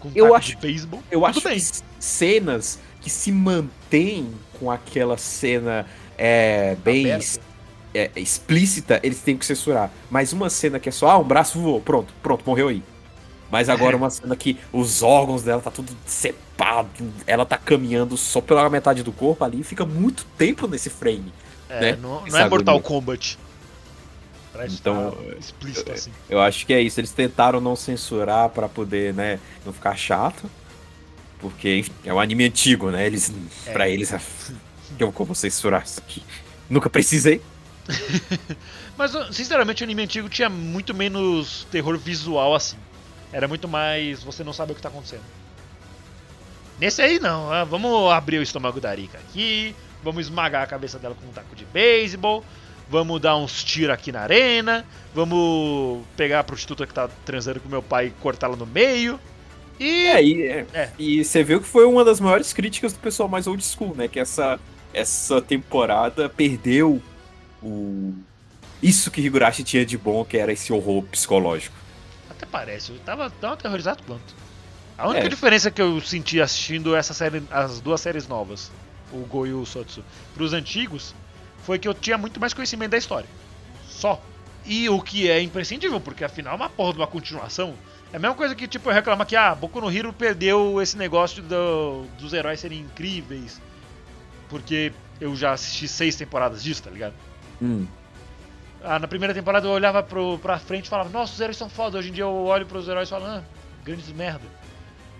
[0.01, 1.01] com Eu acho- de beisebol.
[1.09, 1.57] Eu acho bem.
[1.57, 5.85] que cenas que se mantêm com aquela cena
[6.17, 7.07] é, bem
[7.93, 9.89] é, explícita, eles têm que censurar.
[10.11, 12.83] Mas uma cena que é só, ah, um braço voou, pronto, pronto, morreu aí.
[13.53, 16.89] Mas agora uma cena que os órgãos dela tá tudo separado,
[17.27, 21.31] ela tá caminhando só pela metade do corpo ali, fica muito tempo nesse frame.
[21.69, 21.99] É, né?
[22.01, 22.81] não, não é Mortal.
[22.81, 23.37] Kombat.
[24.51, 26.11] Pra Então, estar explícito assim.
[26.27, 26.99] Eu acho que é isso.
[26.99, 30.49] Eles tentaram não censurar pra poder, né, não ficar chato.
[31.37, 33.05] Porque é um anime antigo, né?
[33.05, 33.31] Eles,
[33.67, 33.71] É.
[33.71, 34.21] Pra eles, ah,
[34.97, 36.23] eu como censurar isso aqui?
[36.67, 37.39] Nunca precisei.
[38.97, 42.77] Mas, sinceramente, o anime antigo tinha muito menos terror visual assim.
[43.33, 45.23] Era muito mais você não sabe o que tá acontecendo.
[46.79, 50.99] Nesse aí não, ah, vamos abrir o estômago da Arika aqui, vamos esmagar a cabeça
[50.99, 52.43] dela com um taco de beisebol,
[52.89, 57.69] vamos dar uns tiros aqui na arena, vamos pegar a prostituta que tá transando com
[57.69, 59.19] meu pai e cortá-la no meio.
[59.79, 60.89] E É, e, é, É.
[60.99, 64.07] e você viu que foi uma das maiores críticas do pessoal mais old school, né?
[64.07, 64.59] Que essa,
[64.93, 67.01] essa temporada perdeu
[67.61, 68.13] o.
[68.81, 71.75] Isso que Higurashi tinha de bom, que era esse horror psicológico.
[72.43, 74.35] Até parece, eu tava tão aterrorizado quanto.
[74.97, 75.29] A única É.
[75.29, 78.71] diferença que eu senti assistindo essa série, as duas séries novas,
[79.11, 80.03] o Go e o Sotsu,
[80.33, 81.15] pros antigos,
[81.63, 83.27] foi que eu tinha muito mais conhecimento da história.
[83.87, 84.21] Só.
[84.65, 87.75] E o que é imprescindível, porque afinal é uma porra de uma continuação.
[88.13, 90.95] É a mesma coisa que, tipo, eu reclamar que, ah, Boku no Hero perdeu esse
[90.97, 93.59] negócio do- dos heróis serem incríveis.
[94.47, 97.15] Porque eu já assisti seis temporadas disso, tá ligado?
[97.61, 97.87] Hum.
[98.83, 101.69] Ah, na primeira temporada eu olhava pro, pra frente e falava, nossa, os heróis são
[101.69, 101.97] foda.
[101.97, 103.41] Hoje em dia eu olho pros heróis e falo, ah,
[103.83, 104.41] grandes merda.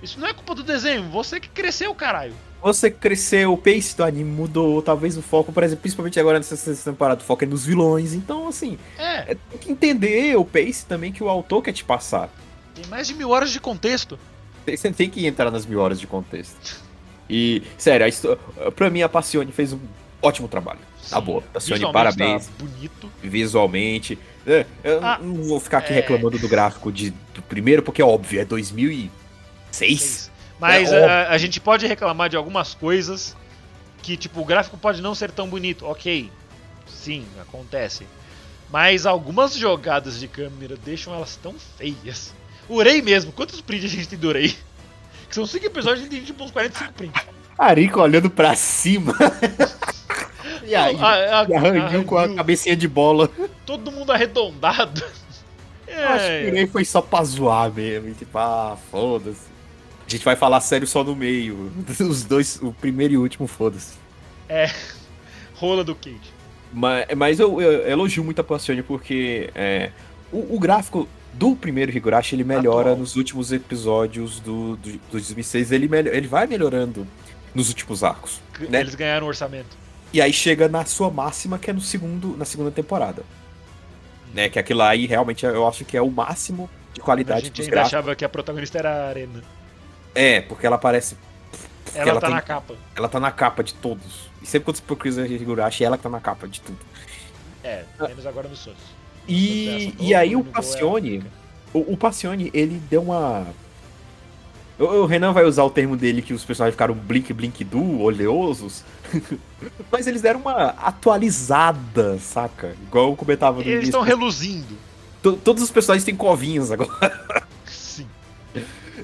[0.02, 2.34] Isso não é culpa do desenho, você que cresceu, caralho.
[2.62, 6.56] Você cresceu, o pace do anime mudou, talvez o foco, por exemplo, principalmente agora nessa
[6.58, 8.14] sexta temporada, o foco é nos vilões.
[8.14, 11.84] Então, assim, É, é, tem que entender o pace também que o autor quer te
[11.86, 12.30] passar.
[12.76, 14.20] tem mais de mil horas de contexto.
[14.68, 16.82] Você tem que entrar nas mil horas de contexto.
[17.30, 18.06] E, sério,
[18.68, 19.80] a pra mim a Passione fez um
[20.22, 20.80] ótimo trabalho.
[21.10, 22.48] Tá boa, Passione, visualmente parabéns.
[22.48, 23.12] Tá bonito.
[23.22, 24.18] Visualmente.
[24.46, 25.96] É, eu Ah, não vou ficar aqui é.
[25.96, 30.32] reclamando do gráfico de, do primeiro, porque é óbvio, é 2006.
[30.60, 33.36] Mas É a, a gente pode reclamar de algumas coisas
[34.02, 35.86] que, tipo, o gráfico pode não ser tão bonito.
[35.86, 36.30] Ok,
[36.88, 38.06] sim, acontece.
[38.70, 42.34] Mas algumas jogadas de câmera deixam elas tão feias.
[42.68, 44.56] O Urei mesmo, quantos prints a gente tem do Urei?
[45.30, 47.22] Que são 5 episódios, a gente tem tipo uns 45 prints.
[47.58, 49.14] Arico olhando pra cima.
[50.66, 53.30] e aí, A- a- e arranjou com a cabecinha de bola.
[53.66, 55.04] Todo mundo arredondado.
[55.88, 58.14] Eu acho que o Ney foi só pra zoar mesmo.
[58.16, 59.54] Tipo, ah, foda-se.
[60.08, 61.72] A gente vai falar sério só no meio.
[62.00, 63.94] Os dois, o primeiro e o último, foda-se.
[65.56, 66.20] rola do Cage.
[66.72, 69.92] Mas, mas eu, eu elogio muito a Passione porque é,
[70.32, 72.98] o, o gráfico do primeiro Higurashi ele melhora Atual.
[72.98, 75.72] nos últimos episódios do, do, do 2006.
[75.72, 77.08] Ele, ele vai melhorando
[77.54, 78.42] nos últimos arcos.
[78.70, 78.80] Né?
[78.82, 79.83] Eles ganharam orçamento.
[80.14, 83.24] E aí chega na sua máxima, que é no segundo, na segunda temporada.
[84.34, 87.58] Né, que aquilo aí realmente eu acho que é o máximo de A qualidade gente
[87.58, 87.94] dos ainda gráficos.
[87.94, 89.44] achava que a protagonista era a Arena.
[90.16, 91.18] É, porque ela aparece.
[91.96, 92.76] porque Ela, tá tem- na capa.
[92.96, 94.30] ela tá na capa de todos.
[94.42, 96.80] E sempre quando você procura Higurashi, ela que tá na capa de tudo.
[97.64, 98.98] É, menos agora no Sons.
[99.28, 101.24] E, Essa e aí o Passione,
[101.74, 103.48] a o, o Passione, ele deu uma
[104.78, 108.02] O, o Renan vai usar o termo dele que os personagens ficaram blink blink do,
[108.02, 108.84] oleosos.
[109.92, 112.76] Mas eles deram uma atualizada, saca?
[112.84, 113.90] Igual eu comentava no Eles início.
[113.90, 114.78] estão reluzindo.
[115.22, 117.44] To- Todos os personagens têm covinhas agora.
[117.66, 118.08] Sim.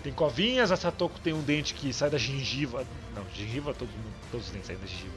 [0.03, 2.85] Tem covinhas, a Satoko tem um dente que sai da gengiva.
[3.15, 3.93] Não, gengiva todos,
[4.31, 5.13] todos os dentes saem da gengiva.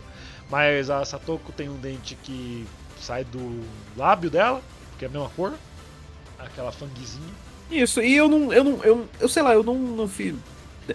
[0.51, 2.67] Mas a Satoko tem um dente que
[3.01, 3.63] sai do
[3.97, 4.61] lábio dela,
[4.99, 5.55] que é a mesma cor.
[6.39, 7.33] Aquela fanguezinha.
[7.71, 8.53] Isso, e eu não.
[8.53, 8.85] Eu não.
[8.85, 10.35] Eu, eu sei lá, eu não, não fiz.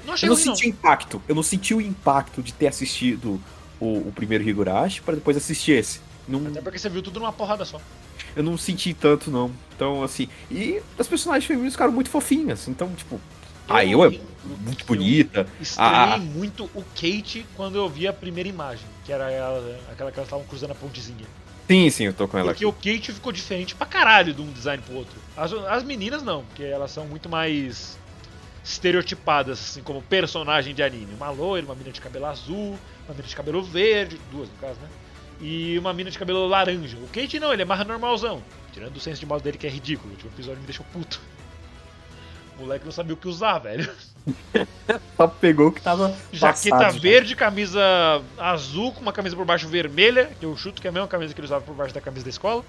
[0.05, 0.55] Não Eu não ruim, não.
[0.55, 1.21] senti o impacto.
[1.27, 3.41] Eu não senti o impacto de ter assistido
[3.80, 6.00] o, o primeiro Higurashi para depois assistir esse.
[6.28, 7.80] Não, Até porque você viu tudo numa porrada só.
[8.36, 9.52] eu não senti tanto, não.
[9.76, 10.28] Então, assim.
[10.52, 12.68] E as personagens femininas ficaram muito fofinhas.
[12.68, 13.20] Então, tipo.
[13.70, 14.18] A eu é
[14.62, 15.46] muito bonita.
[15.60, 20.18] Estranhei muito o Kate quando eu vi a primeira imagem, que era ela, aquela que
[20.18, 21.26] elas estavam cruzando a pontezinha.
[21.68, 22.92] Sim, sim, eu tô com ela Porque aqui.
[22.92, 25.16] o Kate ficou diferente pra caralho de um design pro outro.
[25.36, 27.98] As, as meninas não, porque elas são muito mais
[28.63, 31.13] estereotipadas, assim, como personagem de anime.
[31.16, 34.80] Uma loira, uma mina de cabelo azul, uma mina de cabelo verde, duas no caso,
[34.80, 34.88] né?
[35.39, 36.98] E uma mina de cabelo laranja.
[36.98, 38.41] O Kate não, ele é mais normalzão.
[38.74, 40.10] Tirando o senso de modo dele que é ridículo.
[40.10, 41.22] O último episódio me deixou puto.
[42.58, 43.89] O moleque não sabia o que usar, velho.
[45.15, 46.15] Só pegou o que tava.
[46.34, 47.00] Jaqueta passado já.
[47.00, 47.82] verde, camisa
[48.38, 51.34] azul com uma camisa por baixo vermelha, que eu chuto que é a mesma camisa
[51.34, 52.65] que ele usava por baixo da camisa da escola.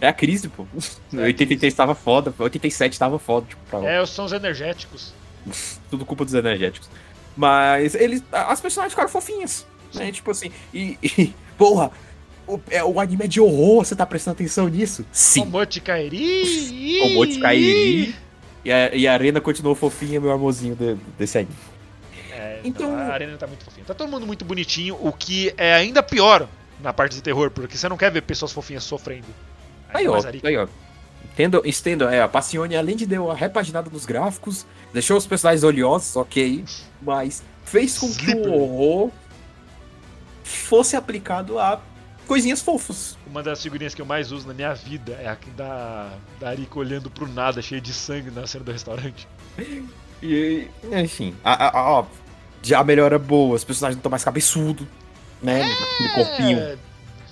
[0.00, 0.66] É a crise, pô.
[1.12, 5.12] É a 83 tava foda, 87 tava foda, tipo, pra É, são os energéticos.
[5.90, 6.88] tudo culpa dos energéticos.
[7.36, 8.22] Mas eles.
[8.32, 9.66] As personagens ficaram fofinhas.
[9.94, 10.10] Né?
[10.12, 10.50] Tipo assim.
[10.72, 10.98] E.
[11.02, 11.90] e- porra!
[12.46, 15.04] O, é, o anime é de horror, você tá prestando atenção nisso?
[15.10, 15.42] Sim.
[15.42, 17.00] Omote Kairi.
[17.02, 18.14] Omote Kairi.
[18.62, 21.54] E a, e a Arena continuou fofinha, meu amorzinho de- desse anime.
[22.30, 22.98] É, Então- então...
[22.98, 23.86] A arena tá muito fofinha.
[23.86, 26.46] Tá todo mundo muito bonitinho, o que é ainda pior
[26.82, 29.26] na parte de terror, porque você não quer ver pessoas fofinhas sofrendo.
[29.88, 30.48] Aí, Ainda ó, mais Arika.
[30.48, 30.66] aí, ó.
[31.34, 35.64] Entendo, entendo, é, a Passione, além de deu uma repaginada nos gráficos, deixou os personagens
[35.64, 36.64] oleosos, ok,
[37.02, 39.10] mas fez com que o horror
[40.44, 41.80] fosse aplicado a
[42.26, 43.18] coisinhas fofas.
[43.26, 46.78] Uma das figurinhas que eu mais uso na minha vida é a da, da Arika
[46.78, 49.26] olhando pro nada, cheia de sangue na cena do restaurante.
[50.22, 52.04] E, enfim, a, a, a, ó,
[52.62, 54.86] já a melhora boa, os personagens não estão mais cabeçudo,
[55.42, 55.62] né?
[55.64, 56.58] Aquele corpinho.
[56.60, 56.76] É,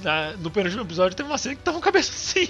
[0.02, 2.48] na- no penúltimo episódio teve uma cena que tava com a cabeça assim.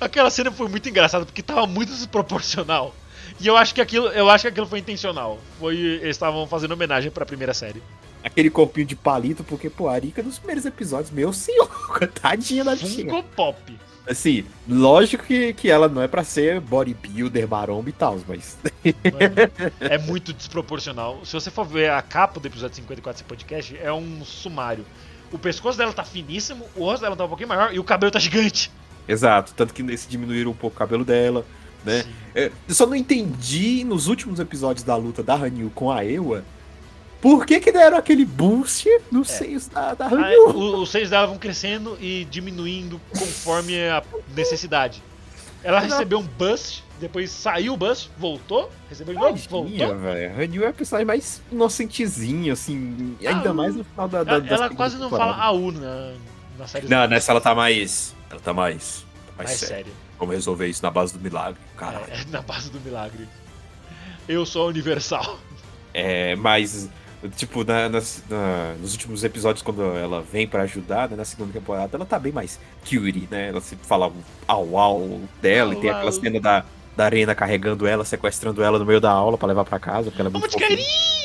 [0.00, 2.94] Aquela cena foi muito engraçada porque tava muito desproporcional.
[3.40, 5.38] E eu acho que aquilo, eu acho que aquilo foi intencional.
[5.58, 7.82] Foi eles estavam fazendo homenagem pra primeira série.
[8.22, 11.68] Aquele corpinho de palito, porque, pô, a Arika nos primeiros episódios, meu senhor,
[12.20, 12.76] tadinha da.
[12.76, 13.78] Funko Pop.
[14.06, 18.58] Assim, lógico que, que ela não é pra ser bodybuilder, maromba e tal, mas.
[18.84, 21.24] Mano, é muito desproporcional.
[21.24, 24.84] Se você for ver a capa do episódio 54 desse podcast, é um sumário.
[25.32, 28.10] O pescoço dela tá finíssimo, o rosto dela tá um pouquinho maior e o cabelo
[28.10, 28.70] tá gigante.
[29.12, 31.44] Exato, tanto que nesse diminuíram um pouco o cabelo dela,
[31.84, 32.04] né?
[32.34, 36.44] É, eu só não entendi nos últimos episódios da luta da Hanyu com a Ewa
[37.20, 40.48] por que, que deram aquele boost nos seios da, da Ah, Hanyu.
[40.48, 44.02] o- os seios dela vão crescendo e diminuindo conforme a
[44.34, 45.00] necessidade.
[45.62, 45.92] Ela Exato.
[45.92, 49.96] recebeu um bust, depois saiu o bust, voltou, recebeu de novo, voltou.
[49.98, 50.32] velho.
[50.32, 54.32] A Hanyu é a personagem mais inocentezinha, assim, ainda Ah, mais no final da, da
[54.38, 56.12] Ela, ela quase não fala AU na,
[56.58, 56.88] na série.
[56.88, 58.14] Não, nessa ela tá mais.
[58.32, 59.04] Ela tá mais.
[59.26, 59.92] tá mais mais séria.
[60.18, 62.06] Vamos resolver isso na base do milagre, caralho.
[62.08, 63.28] É, na base do milagre.
[64.28, 65.38] Eu sou a universal.
[65.92, 66.88] É, mas,
[67.36, 71.52] tipo, na- nas- na- nos últimos episódios, quando ela vem pra ajudar, né, na segunda
[71.52, 73.48] temporada, ela tá bem mais cutie, né?
[73.48, 74.14] Ela sempre fala o
[74.48, 76.64] au au dela, Au, e tem aquela cena da,
[76.96, 80.22] da arena carregando ela, sequestrando ela no meio da aula pra levar pra casa, porque
[80.22, 81.21] ela é muito Vamos de carinho!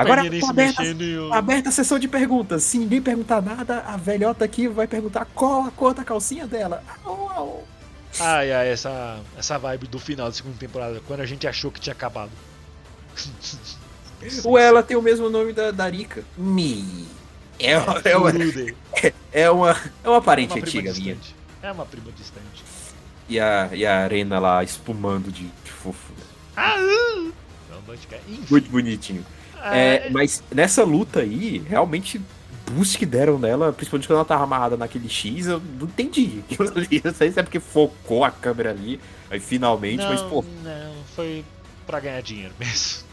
[0.00, 2.62] As Agora tá se aberta- eu- Aberta a sessão de perguntas.
[2.62, 6.82] Se ninguém perguntar nada, a velhota aqui vai perguntar qual a cor da calcinha dela.
[7.04, 7.68] Au, au.
[8.18, 11.78] Ai, ai, essa, essa vibe do final da segunda temporada, quando a gente achou que
[11.80, 12.30] tinha acabado.
[14.44, 16.22] Ou ela tem o mesmo nome da, da Rika.
[16.36, 17.06] Mi.
[17.58, 18.30] É, uma- é, uma,
[19.32, 21.16] é, uma, é uma É parente uma prima antiga minha.
[21.62, 22.64] É uma prima distante.
[23.28, 26.12] E a, e a arena lá espumando de, de fofo.
[26.56, 27.32] Ah, uh!
[28.28, 29.24] Enfim, Muito bonitinho.
[29.62, 32.20] É, mas nessa luta aí, realmente,
[32.70, 36.42] boost que deram nela, principalmente quando ela tava amarrada naquele X, eu não entendi.
[36.50, 40.44] Eu não sei se é porque focou a câmera ali, aí finalmente, não, mas pô,
[40.62, 41.44] não, foi
[41.86, 43.04] pra ganhar dinheiro mesmo.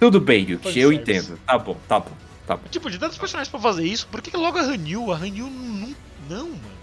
[0.00, 1.38] tudo bem, Yuki, eu entendo.
[1.46, 2.12] Tá bom, tá bom,
[2.46, 2.62] tá bom.
[2.70, 5.12] Tipo, de tantos personagens pra fazer isso, por que que logo a Hanyu?
[5.12, 5.94] A Hanyu não.
[6.28, 6.74] Não, mano.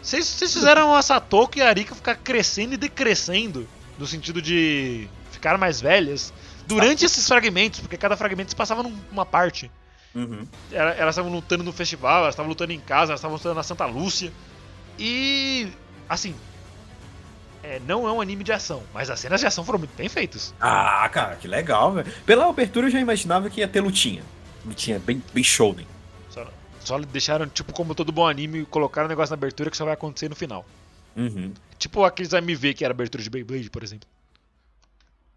[0.00, 5.08] Vocês vocês fizeram a Satoko e a Arika ficar crescendo e decrescendo, no sentido de
[5.30, 6.32] ficar mais velhas,
[6.74, 9.70] durante esses fragmentos, porque cada fragmento se passava numa parte.
[10.14, 10.46] Uhum.
[10.70, 13.86] Elas estavam lutando no festival, elas estavam lutando em casa, elas estavam lutando na Santa
[13.86, 14.32] Lúcia.
[14.98, 15.68] E.
[16.08, 16.34] Assim.
[17.62, 20.08] é, não é um anime de ação, mas as cenas de ação foram muito bem
[20.08, 20.54] feitas.
[20.60, 22.12] Ah, cara, que legal, velho.
[22.26, 24.22] Pela abertura eu já imaginava que ia ter lutinha.
[24.64, 25.86] Lutinha bem, bem shounen.
[26.28, 26.46] Só,
[26.80, 29.94] só deixaram, tipo, como todo bom anime, colocaram o negócio na abertura que só vai
[29.94, 30.66] acontecer no final.
[31.16, 31.52] Uhum.
[31.78, 34.08] Tipo aqueles AMV que era abertura de Beyblade, por exemplo.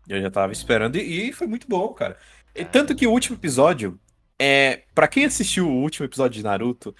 [0.07, 2.17] Eu já tava esperando e, e foi muito bom, cara.
[2.55, 3.99] E tanto que o último episódio,
[4.39, 6.95] é, para quem assistiu o último episódio de Naruto,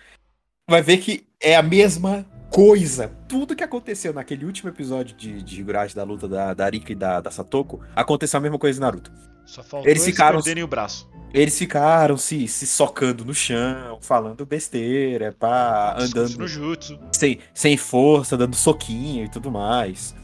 [0.70, 3.10] vai ver que é a mesma coisa.
[3.28, 6.96] Tudo que aconteceu naquele último episódio de, de Higurashi da luta da, da Arika e
[6.96, 9.12] da, da Satoko, aconteceu a mesma coisa em Naruto.
[9.46, 11.10] Só faltou Eles eles, ficaram- perderem o braço.
[11.34, 16.98] Eles ficaram se, se socando no chão, falando besteira, pá, andando no jutsu.
[17.12, 20.16] sem, sem força, dando soquinho e tudo mais.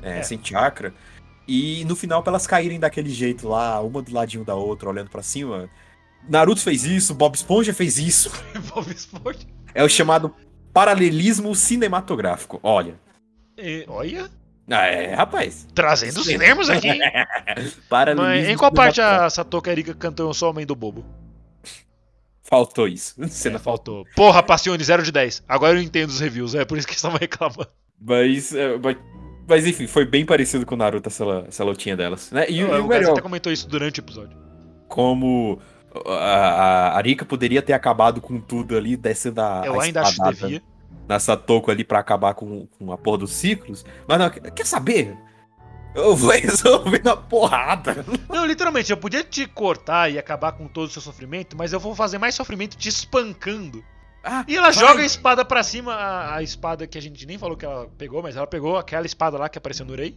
[0.00, 0.22] É, É.
[0.22, 0.94] Sem chakra.
[1.46, 5.10] E no final, pra elas caírem daquele jeito lá, uma do ladinho da outra, olhando
[5.10, 5.68] pra cima.
[6.28, 8.30] Naruto fez isso, Bob Esponja fez isso.
[8.74, 9.40] Bob Esponja.
[9.74, 10.34] É o chamado
[10.72, 12.58] paralelismo cinematográfico.
[12.62, 12.94] Olha.
[13.58, 14.30] E, olha,
[14.70, 15.66] Ah, é, rapaz.
[15.74, 16.88] trazendo os cinemas aqui.
[17.88, 21.04] Paralelismo Mas em qual parte a Satoka Erika cantou Eu Sou Homem do Bobo?
[22.42, 23.14] Faltou isso.
[23.28, 24.04] Cena É, faltou.
[24.16, 25.44] Porra, Passione, 0 de 10.
[25.48, 27.68] Agora eu entendo os reviews, é por isso que eles estavam reclamando.
[28.00, 28.96] Mas, é, mas,
[29.46, 32.30] mas, enfim, foi bem parecido com o Naruto essa, essa lutinha delas.
[32.30, 32.46] Né?
[32.48, 34.36] E, o e o Gás melhor, até comentou isso durante o episódio.
[34.88, 35.60] como
[36.06, 40.22] a, a Arika poderia ter acabado com tudo ali, descendo a, eu a ainda acho
[40.22, 40.62] que devia.
[41.06, 43.84] na Satoko ali pra acabar com, com a porra dos ciclos.
[44.06, 45.16] Mas não, quer saber?
[45.94, 48.04] Eu vou resolver na porrada.
[48.28, 51.78] Não, literalmente, eu podia te cortar e acabar com todo o seu sofrimento, mas eu
[51.78, 53.84] vou fazer mais sofrimento te espancando.
[54.24, 54.84] Ah, E ela vai.
[54.86, 57.88] joga a espada pra cima, a, a espada que a gente nem falou que ela
[57.98, 60.16] pegou, mas ela pegou aquela espada lá que apareceu no Rei,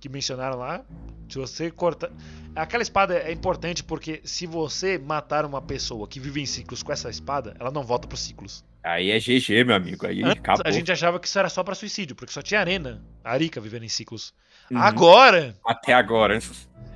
[0.00, 0.84] que mencionaram lá.
[1.28, 2.10] Se você cortar.
[2.54, 6.92] Aquela espada é importante porque se você matar uma pessoa que vive em ciclos com
[6.92, 8.64] essa espada, ela não volta pros ciclos.
[8.82, 10.06] Aí é GG, meu amigo.
[10.06, 10.62] Aí Antes, acabou.
[10.64, 13.60] a gente achava que isso era só pra suicídio, porque só tinha arena, a Arika
[13.60, 14.32] vivendo em ciclos.
[14.70, 14.78] Uhum.
[14.78, 16.38] Agora, Até agora.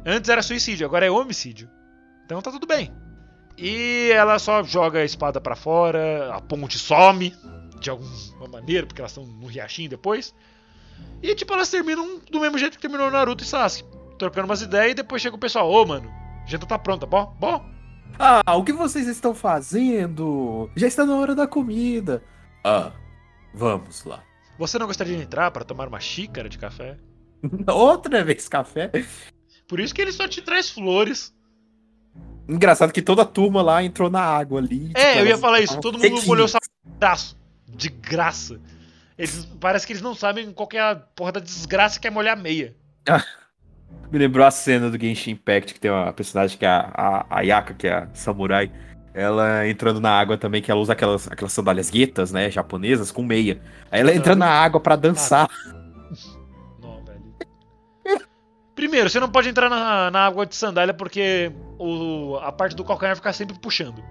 [0.07, 1.69] Antes era suicídio, agora é homicídio.
[2.25, 2.91] Então tá tudo bem.
[3.61, 7.35] E ela só joga a espada pra fora, a ponte some
[7.79, 10.35] de alguma maneira, porque elas estão no riachinho depois.
[11.23, 13.89] E tipo, elas terminam do mesmo jeito que terminou Naruto e Sasuke,
[14.19, 16.11] trocando umas ideias e depois chega o pessoal, ô mano,
[16.43, 17.37] a janta tá pronta, bom?
[17.39, 17.65] Bom?
[18.19, 20.71] Ah, o que vocês estão fazendo?
[20.75, 22.23] Já está na hora da comida.
[22.65, 22.93] Ah,
[23.55, 24.23] vamos lá.
[24.59, 26.99] Você não gostaria de entrar pra tomar uma xícara de café?
[27.69, 28.91] Outra vez café.
[29.69, 31.35] Por isso que ele só te traz flores.
[32.51, 34.91] Engraçado que toda a turma lá entrou na água ali.
[34.95, 37.39] É, tipo, eu ia falar isso, todo mundo molhou o braço.
[37.69, 38.61] De graça.
[39.17, 42.11] Eles, parece que eles não sabem qual que é a porra da desgraça que é
[42.11, 42.75] molhar meia.
[44.11, 47.39] Me lembrou a cena do Genshin Impact, que tem uma personagem que é a, a,
[47.39, 48.71] a Yaka, que é a samurai.
[49.15, 53.23] Ela entrando na água também, que ela usa aquelas, aquelas sandálias guetas, né, japonesas, com
[53.23, 53.61] meia.
[53.91, 55.49] Aí ela entra na água pra dançar.
[58.81, 62.83] Primeiro, você não pode entrar na, na água de sandália porque o, a parte do
[62.83, 64.03] calcanhar fica sempre puxando.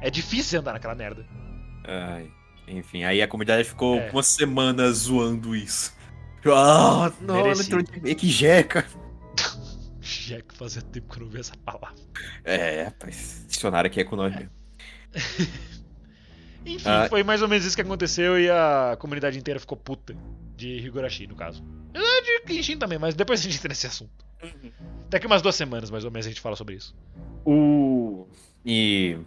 [0.00, 1.26] É difícil andar naquela merda.
[1.86, 2.30] Ai,
[2.66, 4.10] enfim, aí a comunidade ficou É.
[4.10, 5.94] uma semana zoando isso.
[6.46, 7.80] Ah, não, ela Merecido.
[7.80, 8.86] entrou de que jeca.
[10.00, 11.94] Jack, fazia tempo que eu não vi essa palavra.
[12.42, 14.50] É, rapaz, dicionário aqui é com nós mesmo.
[16.66, 17.06] Enfim, Ah.
[17.08, 20.16] foi mais ou menos isso que aconteceu e a comunidade inteira ficou puta.
[20.56, 21.64] De Higurashi, no caso.
[21.92, 24.24] É de Kenshin também, mas depois a gente entra nesse assunto.
[25.10, 26.94] Daqui umas duas semanas, mais ou menos, a gente fala sobre isso.
[27.44, 28.26] O.
[28.64, 29.18] E.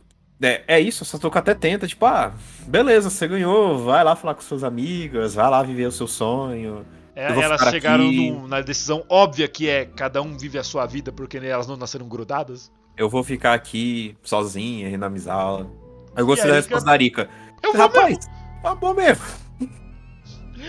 [0.41, 2.33] É, é isso, a Satoku até tenta, tipo, ah,
[2.67, 6.85] beleza, você ganhou, vai lá falar com suas amigas, vai lá viver o seu sonho.
[7.15, 11.11] É, elas chegaram num- na decisão óbvia que é cada um vive a sua vida
[11.11, 12.71] porque elas não nasceram grudadas.
[12.95, 15.67] Eu vou ficar aqui sozinha, rindo na Mizala.
[16.17, 17.29] Eu gostei da resposta da Arika.
[17.63, 18.17] Eu vou Rapaz,
[18.61, 19.23] tá bom mesmo.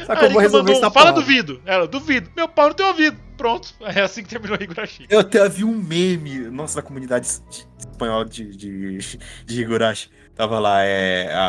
[0.07, 1.61] Só que A eu vou resolver mandou, um, fala duvido.
[1.65, 2.31] Ela, duvido.
[2.37, 3.17] Meu pau no teu ouvido.
[3.37, 3.73] Pronto.
[3.81, 5.07] É assim que terminou o Higurashi.
[5.09, 8.99] Eu até vi um meme, nossa, da comunidade de- espanhola de, de,
[9.47, 10.11] de Higurashi.
[10.35, 11.49] Tava lá, é, a,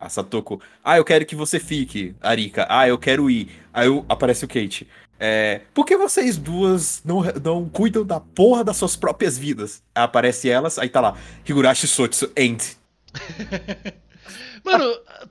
[0.00, 0.60] a, a Satoko.
[0.82, 2.66] Ah, eu quero que você fique, Arika.
[2.68, 3.50] Ah, eu quero ir.
[3.72, 4.86] Aí eu- aparece o Kate.
[5.18, 9.82] É, por que vocês duas não, não cuidam da porra das suas próprias vidas?
[9.94, 11.14] Aí aparece elas, aí tá lá.
[11.46, 12.76] Higurashi Sotsu, end.
[14.64, 14.84] Mano,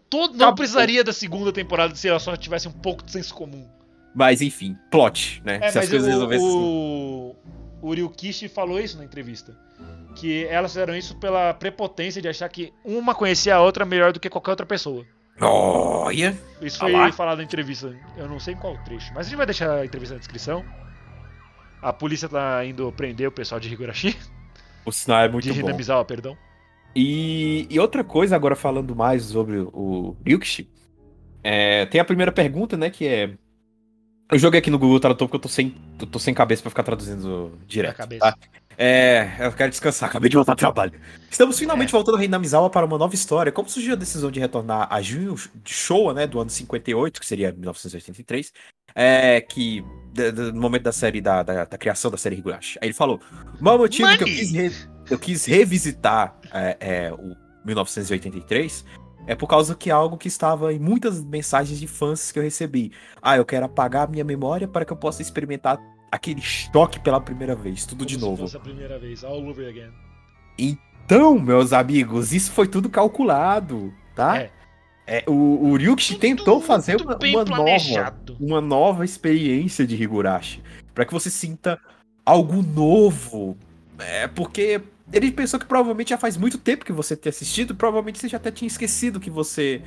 [0.10, 3.68] todo, não precisaria da segunda temporada se ela só tivesse um pouco de senso comum.
[4.14, 5.60] Mas enfim, plot, né?
[5.62, 6.58] É, Se as coisas o, resolvessem assim.
[6.58, 7.36] o,
[7.82, 9.58] o Ryukishi falou isso na entrevista.
[10.16, 14.20] Que elas fizeram isso pela prepotência de achar que uma conhecia a outra melhor do
[14.20, 15.06] que qualquer outra pessoa.
[15.40, 16.38] Olha!
[16.62, 17.12] Isso foi lá.
[17.12, 17.96] falado na entrevista.
[18.18, 19.12] Eu não sei em qual trecho.
[19.14, 20.66] Mas a gente vai deixar a entrevista na descrição.
[21.82, 24.16] A polícia tá indo prender o pessoal de Higurashi.
[24.86, 25.70] O sinal é muito de bom.
[25.70, 26.38] Hinamizawa, perdão.
[26.96, 30.70] E, e outra coisa, agora falando mais sobre o Ryukishi,
[31.44, 33.32] é, tem a primeira pergunta, né, que é
[34.32, 36.70] Eu joguei aqui no Google Tradutor porque eu tô sem, eu tô sem cabeça pra
[36.70, 37.98] ficar traduzindo direto.
[37.98, 38.20] cabeça.
[38.32, 38.38] Tá?
[38.78, 40.94] É, eu quero descansar, acabei de voltar ao trabalho.
[41.30, 41.92] Estamos finalmente É.
[41.92, 43.52] voltando a Reina Misawa para uma nova história.
[43.52, 47.26] Como surgiu a decisão de retornar a junho de Showa, né, do ano 58, que
[47.26, 48.52] seria 1983,
[48.96, 49.84] é, que
[50.54, 52.80] no momento da série, da, da, da criação da série Higurashi.
[52.82, 53.20] Aí ele falou,
[53.60, 54.40] o maior motivo que eu Money!
[54.40, 54.72] quis, re-
[55.12, 57.36] eu quis revisitar é, é, o
[57.66, 58.86] 1983
[59.28, 62.44] é por causa que é algo que estava em muitas mensagens de fãs que eu
[62.44, 62.92] recebi.
[63.22, 65.80] Ah, eu quero apagar a minha memória para que eu possa experimentar
[66.12, 68.42] aquele choque pela primeira vez, tudo de Como se novo.
[68.44, 69.92] fosse a primeira vez, all over again.
[70.58, 74.38] Então, meus amigos, isso foi tudo calculado, tá?
[74.40, 74.52] É.
[75.08, 80.02] É, o, o Ryukishi tentou Tudo fazer muito uma, uma nova, uma nova experiência de
[80.02, 80.62] Higurashi,
[80.94, 81.80] para que você sinta
[82.26, 83.58] algo novo.
[84.00, 84.82] É, porque
[85.14, 88.38] ele pensou que provavelmente já faz muito tempo que você tenha assistido, provavelmente você já
[88.38, 89.82] até tinha esquecido que você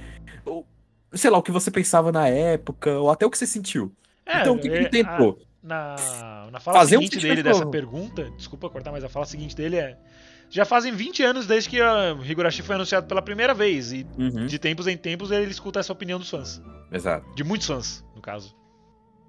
[0.45, 0.67] ou,
[1.13, 3.93] sei lá, o que você pensava na época, ou até o que você sentiu.
[4.27, 5.39] É, então, o que, que ele é, tentou?
[5.63, 5.97] Na,
[6.53, 9.57] na fala Fazer um seguinte sentimento dele dessa pergunta, desculpa cortar, mas a fala seguinte
[9.57, 9.97] dele é.
[10.51, 14.47] Já fazem 20 anos desde que a Higurashi foi anunciado pela primeira vez, e Uhum,
[14.47, 16.63] de tempos em tempos ele escuta essa opinião dos fãs.
[16.93, 17.27] exato.
[17.35, 18.55] De muitos fãs, no caso.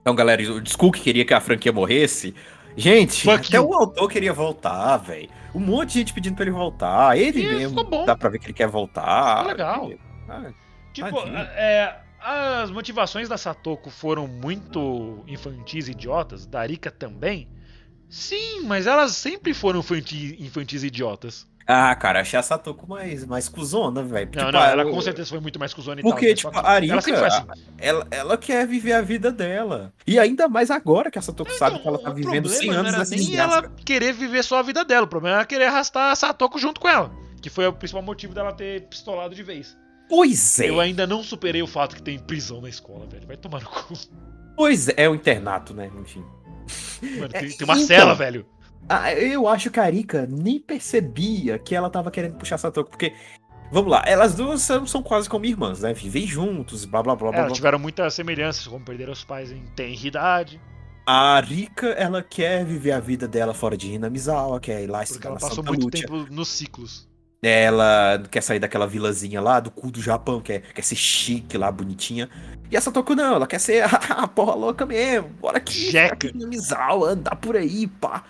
[0.01, 2.35] Então, galera, o Skull que queria que a franquia morresse.
[2.78, 3.67] Gente, Fuck até you.
[3.69, 5.30] o autor queria voltar, velho.
[5.53, 7.17] Um monte de gente pedindo pra ele voltar.
[7.17, 7.69] Ele mesmo.
[7.69, 8.05] ficou bom.
[8.05, 9.38] Dá pra ver que ele quer voltar.
[9.38, 9.91] Ficou legal.
[10.28, 10.51] Ah,
[10.91, 17.49] Tipo, é, as motivações da Satoko foram muito infantis e idiotas, da Arika também.
[18.09, 21.47] Sim, mas elas sempre foram infanti, infantis e idiotas.
[21.68, 24.26] Ah, cara, achei a Satoko mais, mais cuzona, velho.
[24.36, 26.38] Não, Tipo, não, ela eu- com certeza foi muito mais cuzona e Porque, tal.
[26.38, 27.45] só tipo, que a Arika, Ela sempre foi assim.
[27.80, 29.91] ela, ela quer viver a vida dela.
[30.05, 32.91] E ainda mais agora que a Satoko sabe que ela tá vivendo 100 problema anos
[32.91, 33.57] não era dessa nem desgraça.
[33.57, 35.05] ela querer viver só a vida dela.
[35.05, 37.11] O problema era querer arrastar a Satoko junto com ela.
[37.41, 39.76] Que foi o principal motivo dela ter pistolado de vez.
[40.07, 40.70] Pois é.
[40.70, 43.26] Eu ainda não superei o fato que tem prisão na escola, velho.
[43.26, 43.93] Vai tomar no cu.
[44.55, 45.89] Pois é, é o internato, né?
[45.99, 46.24] Enfim.
[47.01, 48.45] Mano, É, tem, tem uma então, cela, velho.
[48.88, 52.89] Ah, eu acho que a Arika nem percebia que ela tava querendo puxar a Satoko,
[52.89, 53.13] porque.
[53.71, 55.91] Vamos lá, elas duas são, são quase como irmãs, né?
[55.91, 57.39] Vivem juntos, blá blá blá blá.
[57.39, 57.55] Elas blá.
[57.55, 60.61] tiveram muitas semelhanças, como perderam os pais em tenra idade.
[61.07, 65.13] A Arika, ela quer viver a vida dela fora de Hinamizawa, quer ir lá Porque
[65.13, 66.07] estudar ela passou Santa muito Lúcia.
[66.07, 67.07] tempo nos ciclos.
[67.43, 71.71] Ela quer sair daquela vilazinha lá, do cu do Japão, quer, quer ser chique lá,
[71.71, 72.27] bonitinha.
[72.71, 75.29] E a Satoko não, ela quer ser a porra louca mesmo.
[75.39, 76.15] Bora aqui, Jeca.
[76.15, 78.23] ficar aqui em Mizawa, andar por aí, pá.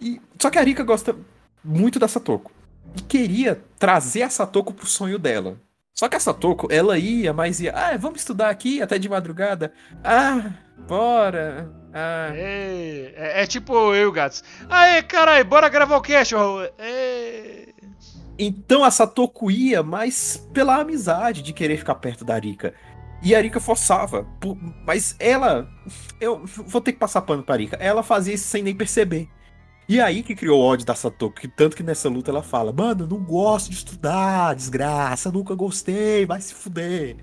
[0.00, 1.16] E, só que a Arika gosta
[1.64, 2.52] muito da Satoko.
[2.96, 5.58] E queria trazer a Satoko pro sonho dela.
[5.92, 9.72] Só que a Satoko, ela ia, mas ia, ah, vamos estudar aqui até de madrugada.
[10.04, 10.52] Ah,
[10.86, 11.72] bora.
[11.92, 12.30] Ah.
[12.34, 14.44] É, é, é tipo eu o Gats.
[14.68, 16.34] Aê, caralho, bora gravar o cast.
[16.78, 17.68] É...
[18.38, 22.74] Então a Satoko ia, mas pela amizade de querer ficar perto da Arika.
[23.22, 24.26] E a Arika forçava.
[24.86, 25.66] Mas ela.
[26.20, 27.76] Eu vou ter que passar pano pra Arika.
[27.80, 29.28] Ela fazia isso sem nem perceber.
[29.88, 31.40] E aí que criou o ódio da Satoko.
[31.40, 35.54] Que tanto que nessa luta ela fala: Mano, eu não gosto de estudar, desgraça, nunca
[35.54, 37.16] gostei, vai se fuder.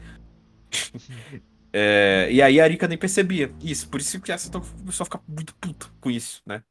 [1.75, 3.89] É, e aí a Arika nem percebia isso.
[3.89, 6.61] Por isso que a Satoko começou a ficar muito puta com isso, né?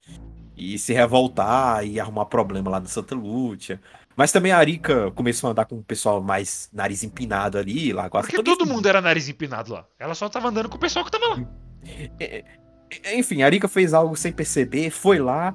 [0.57, 3.81] E se revoltar e arrumar problema lá no Santa Lúcia.
[4.17, 8.09] Mas também a Arika começou a andar com o pessoal mais nariz empinado ali, lá
[8.09, 9.85] com a Porque Satoko- todo mundo era nariz empinado lá.
[9.99, 11.49] Ela só tava andando com o pessoal que tava lá.
[13.13, 15.53] Enfim, a Arika fez algo sem perceber, foi lá,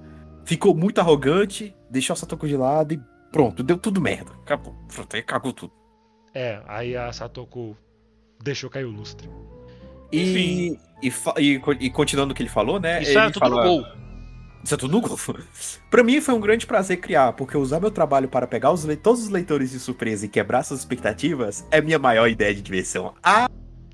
[0.48, 3.02] ficou muito arrogante, deixou a Satoko de lado e
[3.34, 4.32] pronto, deu tudo merda.
[4.43, 4.74] Acabou.
[4.88, 5.74] Pronto, aí cagou tudo.
[6.34, 7.76] É, aí a Satoko
[8.41, 9.30] deixou cair o lustre.
[10.12, 13.02] E, e, e e continuando o que ele falou, né?
[13.02, 13.86] Isso ele é tudo fala- no gol.
[14.64, 15.18] Isso é tudo no gol.
[15.91, 19.24] pra mim foi um grande prazer criar, porque usar meu trabalho para pegar os todos
[19.24, 23.14] os leitores de surpresa e quebrar suas expectativas é minha maior ideia de diversão.
[23.22, 23.50] Ah,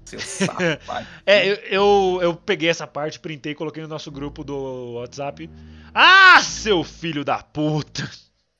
[0.06, 1.08] seu safado.
[1.26, 5.50] É, eu, eu, eu peguei essa parte, printei e coloquei no nosso grupo do WhatsApp.
[5.94, 8.10] Ah, seu filho da puta!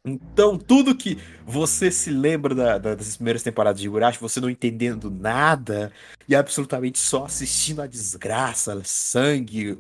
[0.06, 4.50] Então, tudo que você se lembra da- da- das primeiras temporadas de Higurashi, você não
[4.50, 5.92] entendendo nada
[6.28, 9.80] e absolutamente só assistindo a desgraça, sangue,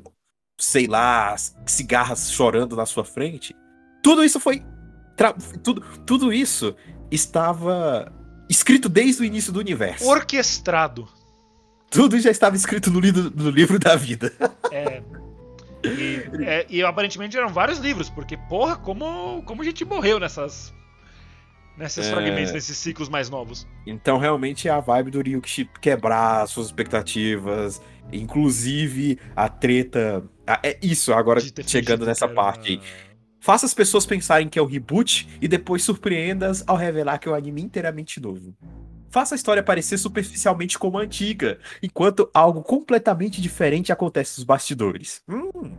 [0.58, 1.36] sei lá,
[1.66, 3.54] cigarras chorando na sua frente,
[4.02, 4.64] tudo isso foi.
[5.18, 6.74] tra- Tudo, tudo isso
[7.12, 8.12] estava
[8.50, 10.06] escrito desde o início do universo.
[10.08, 11.08] Orquestrado.
[11.94, 14.34] Tudo já estava escrito no livro, no livro da vida.
[14.72, 15.02] É.
[15.86, 20.74] E, é, e aparentemente eram vários livros, porque, porra, como, como a gente morreu nessas.
[21.78, 22.12] Nesses É.
[22.12, 23.68] fragmentos, nesses ciclos mais novos.
[23.86, 27.82] Então, realmente é a vibe do Ryukishi quebrar suas expectativas,
[28.12, 30.24] inclusive a treta.
[30.46, 32.82] ah, É isso, agora chegando nessa era parte aí.
[33.40, 37.32] Faça as pessoas pensarem que é o reboot e depois surpreendas ao revelar que é
[37.32, 38.56] o anime inteiramente novo.
[39.14, 45.22] Faça a história parecer superficialmente como antiga, enquanto algo completamente diferente acontece nos bastidores.
[45.30, 45.72] Hum.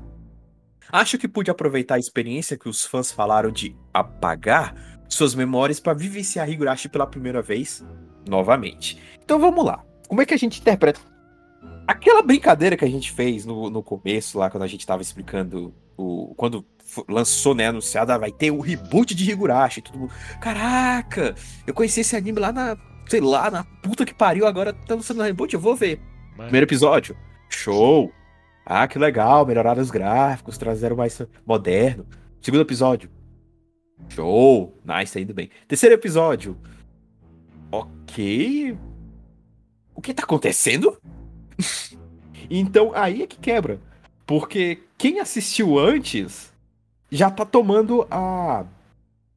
[0.92, 5.94] Acho que pude aproveitar a experiência que os fãs falaram de apagar suas memórias para
[5.94, 7.84] vivenciar Higurashi pela primeira vez
[8.28, 9.02] novamente.
[9.24, 9.84] Então vamos lá.
[10.06, 11.00] Como é que a gente interpreta
[11.88, 15.74] aquela brincadeira que a gente fez no, no começo, lá quando a gente tava explicando
[15.96, 16.34] o.
[16.36, 16.64] Quando
[17.08, 19.82] lançou, né, anunciado, ah, vai ter o reboot de Higurashi.
[19.82, 20.12] Todo mundo.
[20.40, 21.34] Caraca!
[21.66, 22.93] Eu conheci esse anime lá na.
[23.06, 26.00] Sei lá, na puta que pariu, agora tá lançando reboot, eu vou ver.
[26.36, 27.16] Mano, Primeiro episódio.
[27.48, 28.12] Show!
[28.66, 32.06] Ah, que legal, melhoraram os gráficos, trazeram mais moderno.
[32.40, 33.10] Segundo episódio.
[34.08, 34.78] Show!
[34.84, 35.50] Nice, tá indo bem.
[35.68, 36.56] Terceiro episódio.
[37.70, 38.76] Ok.
[39.94, 40.98] O que tá acontecendo?
[42.50, 43.80] então aí é que quebra.
[44.26, 46.52] Porque quem assistiu antes
[47.10, 48.64] já tá tomando a.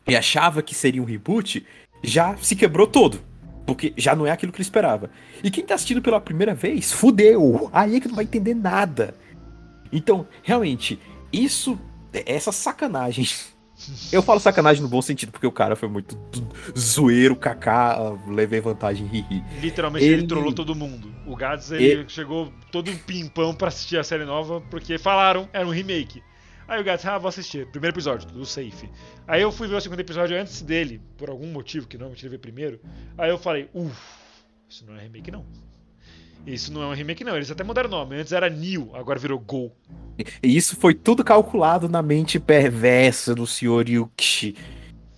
[0.07, 1.65] E achava que seria um reboot,
[2.01, 3.19] já se quebrou todo.
[3.67, 5.11] Porque já não é aquilo que ele esperava.
[5.43, 7.69] E quem tá assistindo pela primeira vez, fudeu.
[7.73, 9.13] Aí é que não vai entender nada.
[9.91, 10.97] Então, realmente,
[11.31, 11.77] isso.
[12.25, 13.27] Essa sacanagem.
[14.11, 16.17] Eu falo sacanagem no bom sentido, porque o cara foi muito
[16.75, 19.43] zoeiro, kaká, levei vantagem, ri.
[19.61, 20.13] Literalmente ele...
[20.15, 21.13] Ele- trollou todo mundo.
[21.27, 25.69] O Gads ele chegou todo pimpão pra assistir a série nova porque falaram era um
[25.69, 26.23] remake.
[26.67, 27.65] Aí o Gads, ah, vou assistir.
[27.67, 28.89] Primeiro episódio, tudo safe.
[29.27, 32.15] Aí eu fui ver o segundo episódio antes dele, por algum motivo que não, eu
[32.15, 32.79] tive ver primeiro.
[33.17, 33.97] Aí eu falei, uff,
[34.69, 35.45] isso não é remake não.
[36.45, 38.15] Isso não é um remake não, eles até mudaram o nome.
[38.17, 39.71] Antes era New, agora virou Go.
[40.41, 43.89] E isso foi tudo calculado na mente perversa do Sr.
[43.89, 44.55] Yuki.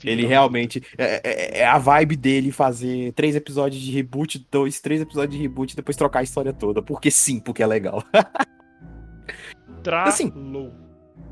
[0.04, 0.82] Ele realmente.
[0.98, 5.42] É, é- é a vibe dele fazer três episódios de reboot, dois, três episódios de
[5.42, 6.82] reboot e depois trocar a história toda.
[6.82, 8.04] Porque sim, porque é legal.
[10.06, 10.89] assim, Trollou.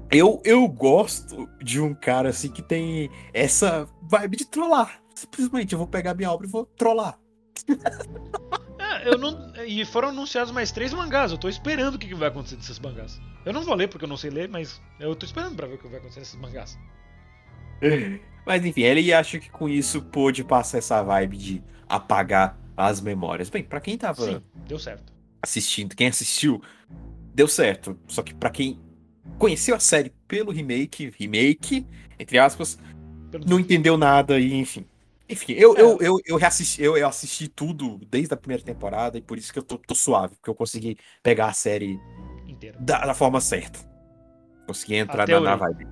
[0.09, 5.01] Eu, eu gosto de um cara assim que tem essa vibe de trollar.
[5.13, 7.19] Simplesmente, eu vou pegar minha obra e vou trollar.
[8.79, 9.51] É, eu não.
[9.65, 11.31] E foram anunciados mais três mangás.
[11.31, 13.19] Eu tô esperando o que vai acontecer desses mangás.
[13.43, 15.75] Eu não vou ler porque eu não sei ler, mas eu tô esperando pra ver
[15.75, 16.77] o que vai acontecer nesses mangás.
[18.45, 23.49] Mas enfim, ele acha que com isso pôde passar essa vibe de apagar as memórias.
[23.49, 25.11] Bem, pra quem tava Sim, deu certo.
[25.43, 26.61] assistindo, quem assistiu,
[27.35, 27.99] deu certo.
[28.07, 28.79] Só que pra quem
[29.37, 31.85] conheceu a série pelo remake, remake,
[32.19, 32.77] entre aspas,
[33.45, 34.85] não entendeu nada e enfim.
[35.29, 39.21] Enfim, eu, eu, eu, eu, reassisti, eu, eu assisti tudo desde a primeira temporada e
[39.21, 41.99] por isso que eu tô, tô suave, porque eu consegui pegar a série
[42.47, 42.77] Inteiro.
[42.79, 43.79] da, da forma certa.
[44.65, 45.87] Consegui entrar na, na vibe.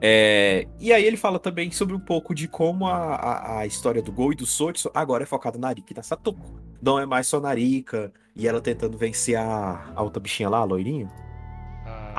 [0.00, 4.00] É, e aí ele fala também sobre um pouco de como a, a, a história
[4.00, 6.58] do Gol e do Sotsu agora é focada na Arika e na Satoko.
[6.80, 10.58] Não é mais só na Arika e ela tentando vencer a, a outra bichinha lá,
[10.58, 11.10] a loirinha.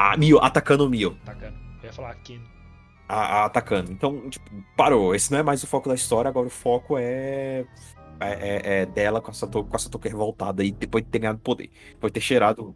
[0.02, 1.18] Ah, A Mio, atacando o Mio.
[1.26, 1.58] Tacano.
[1.84, 2.40] Eu ia falar Ken.
[3.08, 3.92] A, a atacando.
[3.92, 5.14] Então, tipo, parou.
[5.14, 7.66] Esse não é mais o foco da história, agora o foco é.
[8.22, 11.20] É, é- é dela com a Satoko, com a Satoko revoltada aí depois de ter
[11.20, 11.70] ganhado poder.
[11.92, 12.76] Depois de ter cheirado.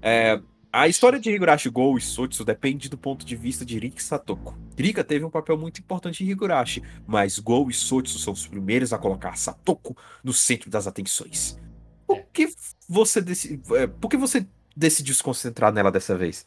[0.00, 0.40] É,
[0.72, 4.02] a história de Higurashi Go e Sotsu depende do ponto de vista de Rika e
[4.02, 4.56] Satoko.
[4.76, 8.92] Rika teve um papel muito importante em Higurashi, mas Go e Sotsu são os primeiros
[8.92, 11.58] a colocar Satoko no centro das atenções.
[12.06, 12.48] Por que
[12.88, 14.46] você, deci- é, por que você
[14.78, 16.46] decidiu se concentrar nela dessa vez?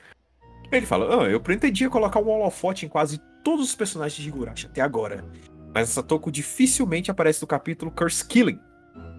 [0.71, 4.67] Ele fala, ah, eu pretendia colocar um holofote em quase todos os personagens de Higurashi
[4.67, 5.25] até agora.
[5.73, 8.59] Mas a Satoko dificilmente aparece no capítulo Curse Killing,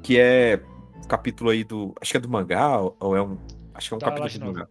[0.03, 0.63] que é
[0.97, 1.95] um capítulo aí do.
[2.01, 3.39] Acho que é do mangá, ou é um.
[3.75, 4.69] Acho que é um Da capítulo Light do mangá.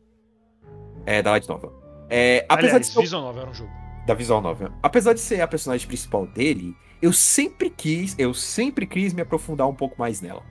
[1.05, 1.73] É, da Light Novel.
[2.09, 3.71] É, apesar Aliás, de ser, 9 era um jogo.
[4.05, 4.71] da visual novel.
[4.83, 9.67] Apesar de ser a personagem principal dele, eu sempre quis, eu sempre quis me aprofundar
[9.67, 10.43] um pouco mais nela.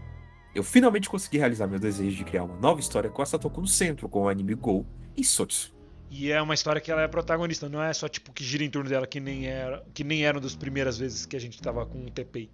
[0.54, 3.66] Eu finalmente consegui realizar meu desejo de criar uma nova história com a Satoko no
[3.68, 4.86] centro, com o anime Go
[5.16, 5.72] e Sotsu.
[6.10, 8.70] E é uma história que ela é protagonista, não é só tipo que gira em
[8.70, 11.86] torno dela que nem era, que nem eram das primeiras vezes que a gente tava
[11.86, 12.50] com o TPI.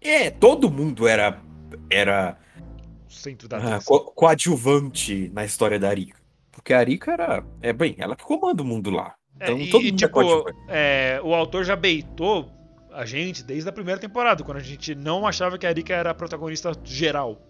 [0.00, 1.42] É, todo mundo era
[1.90, 2.38] era
[3.08, 6.20] O centro da ah, co- coadjuvante na história da Arika.
[6.52, 9.14] Porque a Arika era, é bem, ela que comanda o mundo lá.
[9.38, 12.50] É, Então e, todo e, mundo é tipo, é, o autor já beitou
[12.96, 16.10] a gente desde a primeira temporada, quando a gente não achava que a Erika era
[16.10, 17.40] a protagonista geral.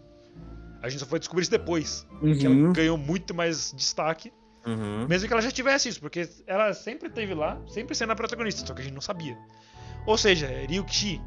[0.83, 2.07] A gente só foi descobrir isso depois.
[2.21, 4.33] Que ela Uhum, ganhou muito mais destaque,
[4.67, 5.07] uhum.
[5.09, 8.67] mesmo que ela já tivesse isso, porque ela sempre esteve lá, sempre sendo a protagonista,
[8.67, 9.37] só que a gente não sabia.
[10.05, 11.21] Ou seja, Ryukishi,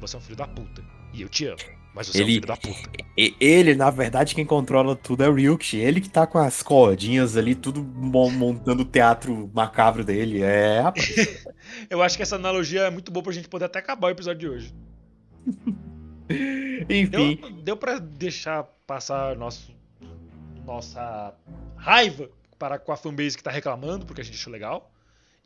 [0.00, 0.82] você é um filho da puta.
[1.12, 1.58] E eu te amo.
[1.96, 2.90] Mas você é um Ele- filho da puta.
[3.40, 5.78] Ele, na verdade, quem controla tudo é o Ryukishi.
[5.78, 10.42] Ele que tá com as cordinhas ali, tudo mo- montando o teatro macabro dele.
[10.42, 11.06] É, rapaz.
[11.88, 14.40] Eu acho que essa analogia é muito boa pra gente poder até acabar o episódio
[14.40, 14.74] de hoje.
[16.90, 17.06] Enfim.
[17.40, 19.72] Deu, deu pra deixar passar nosso,
[20.64, 21.34] nossa
[21.76, 22.28] raiva
[22.58, 24.90] para com a fanbase que tá reclamando, porque a gente achou legal.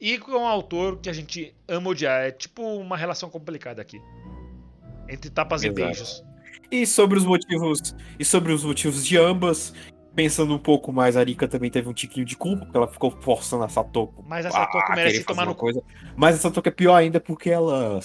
[0.00, 2.22] E com o autor que a gente ama odiar.
[2.22, 4.00] É tipo uma relação complicada aqui.
[5.08, 5.78] Entre tapas Exato.
[5.80, 6.24] e beijos.
[6.70, 7.94] E sobre os motivos.
[8.18, 9.72] E sobre os motivos de ambas.
[10.14, 13.12] Pensando um pouco mais, a Arika também teve um tiquinho de culpa, porque ela ficou
[13.20, 14.24] forçando a Satoko.
[14.26, 15.82] Mas a Satoko merece querer fazer tomar no coisa.
[16.16, 18.00] Mas a Satoko é pior ainda porque ela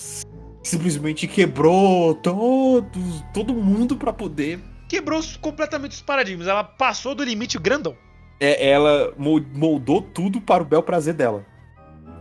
[0.63, 4.59] simplesmente quebrou todos, todo mundo pra poder.
[4.87, 6.47] Quebrou completamente os paradigmas.
[6.47, 7.95] Ela passou do limite grandão.
[8.39, 11.43] É, ela mo- moldou tudo para o bel prazer dela.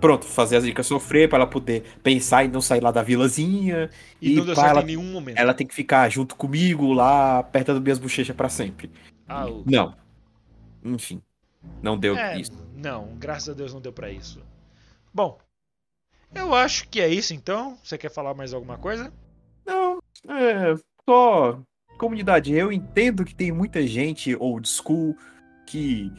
[0.01, 3.89] Pronto, fazer a Arika sofrer pra ela poder pensar e não sair lá da vilazinha.
[4.21, 5.39] E, E não deu certo ela- em nenhum momento.
[5.39, 8.91] Ela tem que ficar junto comigo lá, apertando minhas bochechas pra sempre.
[9.27, 9.95] Ah, o- Não.
[10.85, 11.23] Enfim.
[11.83, 12.53] Não deu É, isso.
[12.77, 14.43] não, graças a Deus não deu pra isso.
[15.13, 15.39] Bom,
[16.35, 17.79] eu acho que é isso então.
[17.83, 19.11] Você quer falar mais alguma coisa?
[19.65, 20.75] Não, é.
[21.09, 21.59] Só.
[21.97, 25.17] Comunidade, eu entendo que tem muita gente old school
[25.65, 26.13] que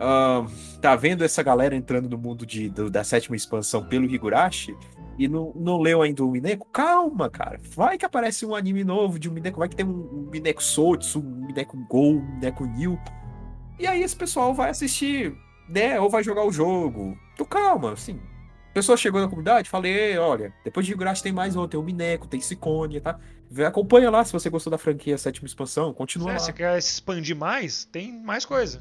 [0.00, 0.46] ah,
[0.80, 4.74] tá vendo essa galera entrando no mundo de, do- da sétima expansão pelo Higurashi
[5.18, 6.66] e não, não leu ainda o Mineko.
[6.72, 7.60] Calma, cara.
[7.74, 9.58] Vai que aparece um anime novo de um Mineko.
[9.58, 12.98] Vai que tem um, um Mineko Sotsu, um Mineko Go, um Mineko New.
[13.78, 15.34] E aí esse pessoal vai assistir,
[15.68, 16.00] né?
[16.00, 17.16] Ou vai jogar o jogo.
[17.34, 18.18] Então calma, assim.
[18.70, 21.82] A pessoa chegou na comunidade, falei, olha, depois de Higurashi tem mais outro, tem o
[21.82, 23.18] Mineko, tem Sicone, tá?
[23.66, 26.38] Acompanha lá se você gostou da franquia Sétima Expansão, continua É, lá.
[26.38, 27.84] você quer se expandir mais?
[27.84, 28.80] Tem mais coisa.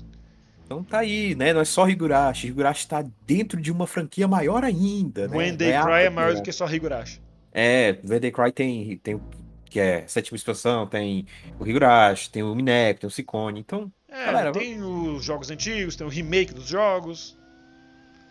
[0.69, 1.51] Então tá aí, né?
[1.51, 2.45] Não é só Higurashi.
[2.45, 5.35] Higurashi tá dentro de uma franquia maior ainda, né?
[5.35, 7.19] When They a- Cry é maior do que só Higurashi.
[7.51, 9.21] É, When They Cry tem, tem o
[9.65, 11.25] que é Sétima Expansão, tem
[11.59, 13.91] o Higurashi, tem o Mineko, tem o Sicone, então...
[14.07, 17.35] É, Galera, tem os jogos antigos, tem o remake dos jogos.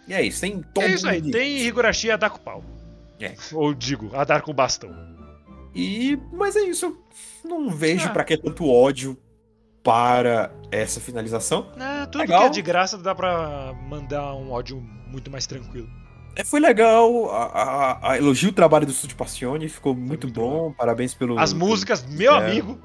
[0.07, 2.63] E é isso, tem todo é isso aí, tem Higurashi e a dar com pau.
[3.21, 3.35] É.
[3.53, 4.95] Ou digo, a dar com bastão.
[5.75, 6.17] E...
[6.33, 8.11] Mas é isso, eu não vejo Ah.
[8.11, 9.19] pra que tanto ódio
[9.93, 11.73] para essa finalização.
[11.81, 12.41] É, tudo Legal.
[12.43, 15.89] que é de graça dá pra mandar um ódio muito mais tranquilo.
[16.37, 20.31] É, Foi legal, a, a- a- elogio o trabalho do Studio Passione, ficou muito, muito
[20.41, 21.39] bom, parabéns pelo...
[21.39, 22.37] As pelo- músicas, meu é.
[22.51, 22.79] amigo,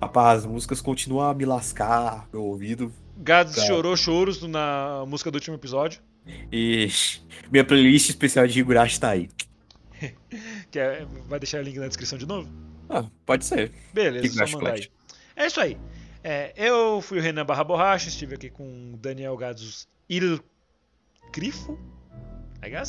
[0.00, 2.92] Rapaz, as músicas continuam a me lascar meu ouvido.
[3.16, 3.62] Gads Tá.
[3.62, 6.00] chorou choros na música do último episódio.
[6.52, 6.88] E
[7.50, 9.28] minha playlist especial de Higurashi tá aí.
[10.70, 12.48] Que é- vai deixar o link na descrição de novo?
[12.88, 13.72] Ah, pode ser.
[13.92, 14.88] Beleza, Higurashi só mandar aí.
[15.36, 15.76] É isso aí.
[16.26, 20.40] É, eu fui o Renan Barra Borracha, estive aqui com o Daniel Gados Il
[21.32, 21.78] Grifo.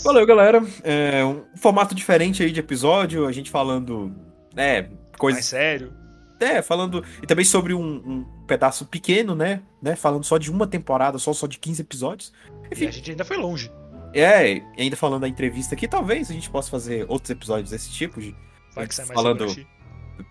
[0.05, 0.63] Valeu, galera.
[0.83, 4.15] É um formato diferente aí de episódio, a gente falando,
[4.55, 5.93] é, Mais coisas, sério.
[6.39, 10.65] é, falando e também sobre um, um pedaço pequeno, né, né, falando só de uma
[10.65, 12.31] temporada, só só de 15 episódios.
[12.71, 13.69] E Enfim, a gente ainda foi longe.
[14.13, 17.91] é, e ainda falando da entrevista aqui, talvez a gente possa fazer outros episódios desse
[17.91, 18.33] tipo de
[18.73, 19.45] Vai que sai mais Falando-.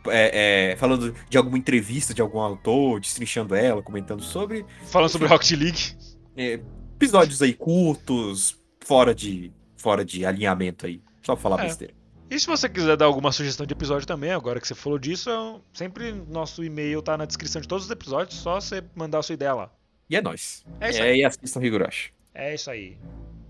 [0.09, 5.28] É, é, falando de alguma entrevista de algum autor, destrinchando ela, comentando sobre Falando sobre
[5.28, 5.97] Rocket League.
[6.37, 6.61] é,
[6.97, 11.66] episódios aí curtos, fora de fora de alinhamento aí, só pra falar É.
[11.66, 11.93] besteira.
[12.30, 15.28] E se você quiser dar alguma sugestão de episódio também, agora que você falou disso,
[15.28, 19.22] eu- sempre nosso e-mail tá na descrição de todos os episódios, só você mandar a
[19.22, 19.70] sua ideia lá.
[20.09, 20.64] E é nóis.
[20.80, 21.18] É isso É, aí.
[21.18, 22.12] e assistam Higurashi.
[22.35, 22.97] É isso aí.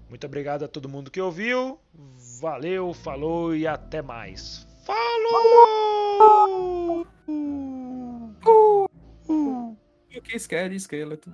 [0.08, 1.78] Muito obrigado a todo mundo que ouviu.
[2.40, 4.66] Valeu, falou e até mais.
[4.84, 6.24] Falou!
[10.16, 11.32] O que querem, esqueleto?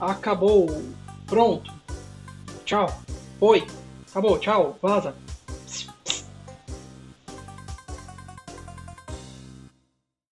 [0.00, 0.68] Acabou.
[1.26, 1.72] Pronto.
[2.64, 2.86] Tchau.
[3.40, 3.66] Oi.
[4.08, 4.38] Acabou.
[4.38, 4.78] Tchau.
[4.80, 5.14] Vaza.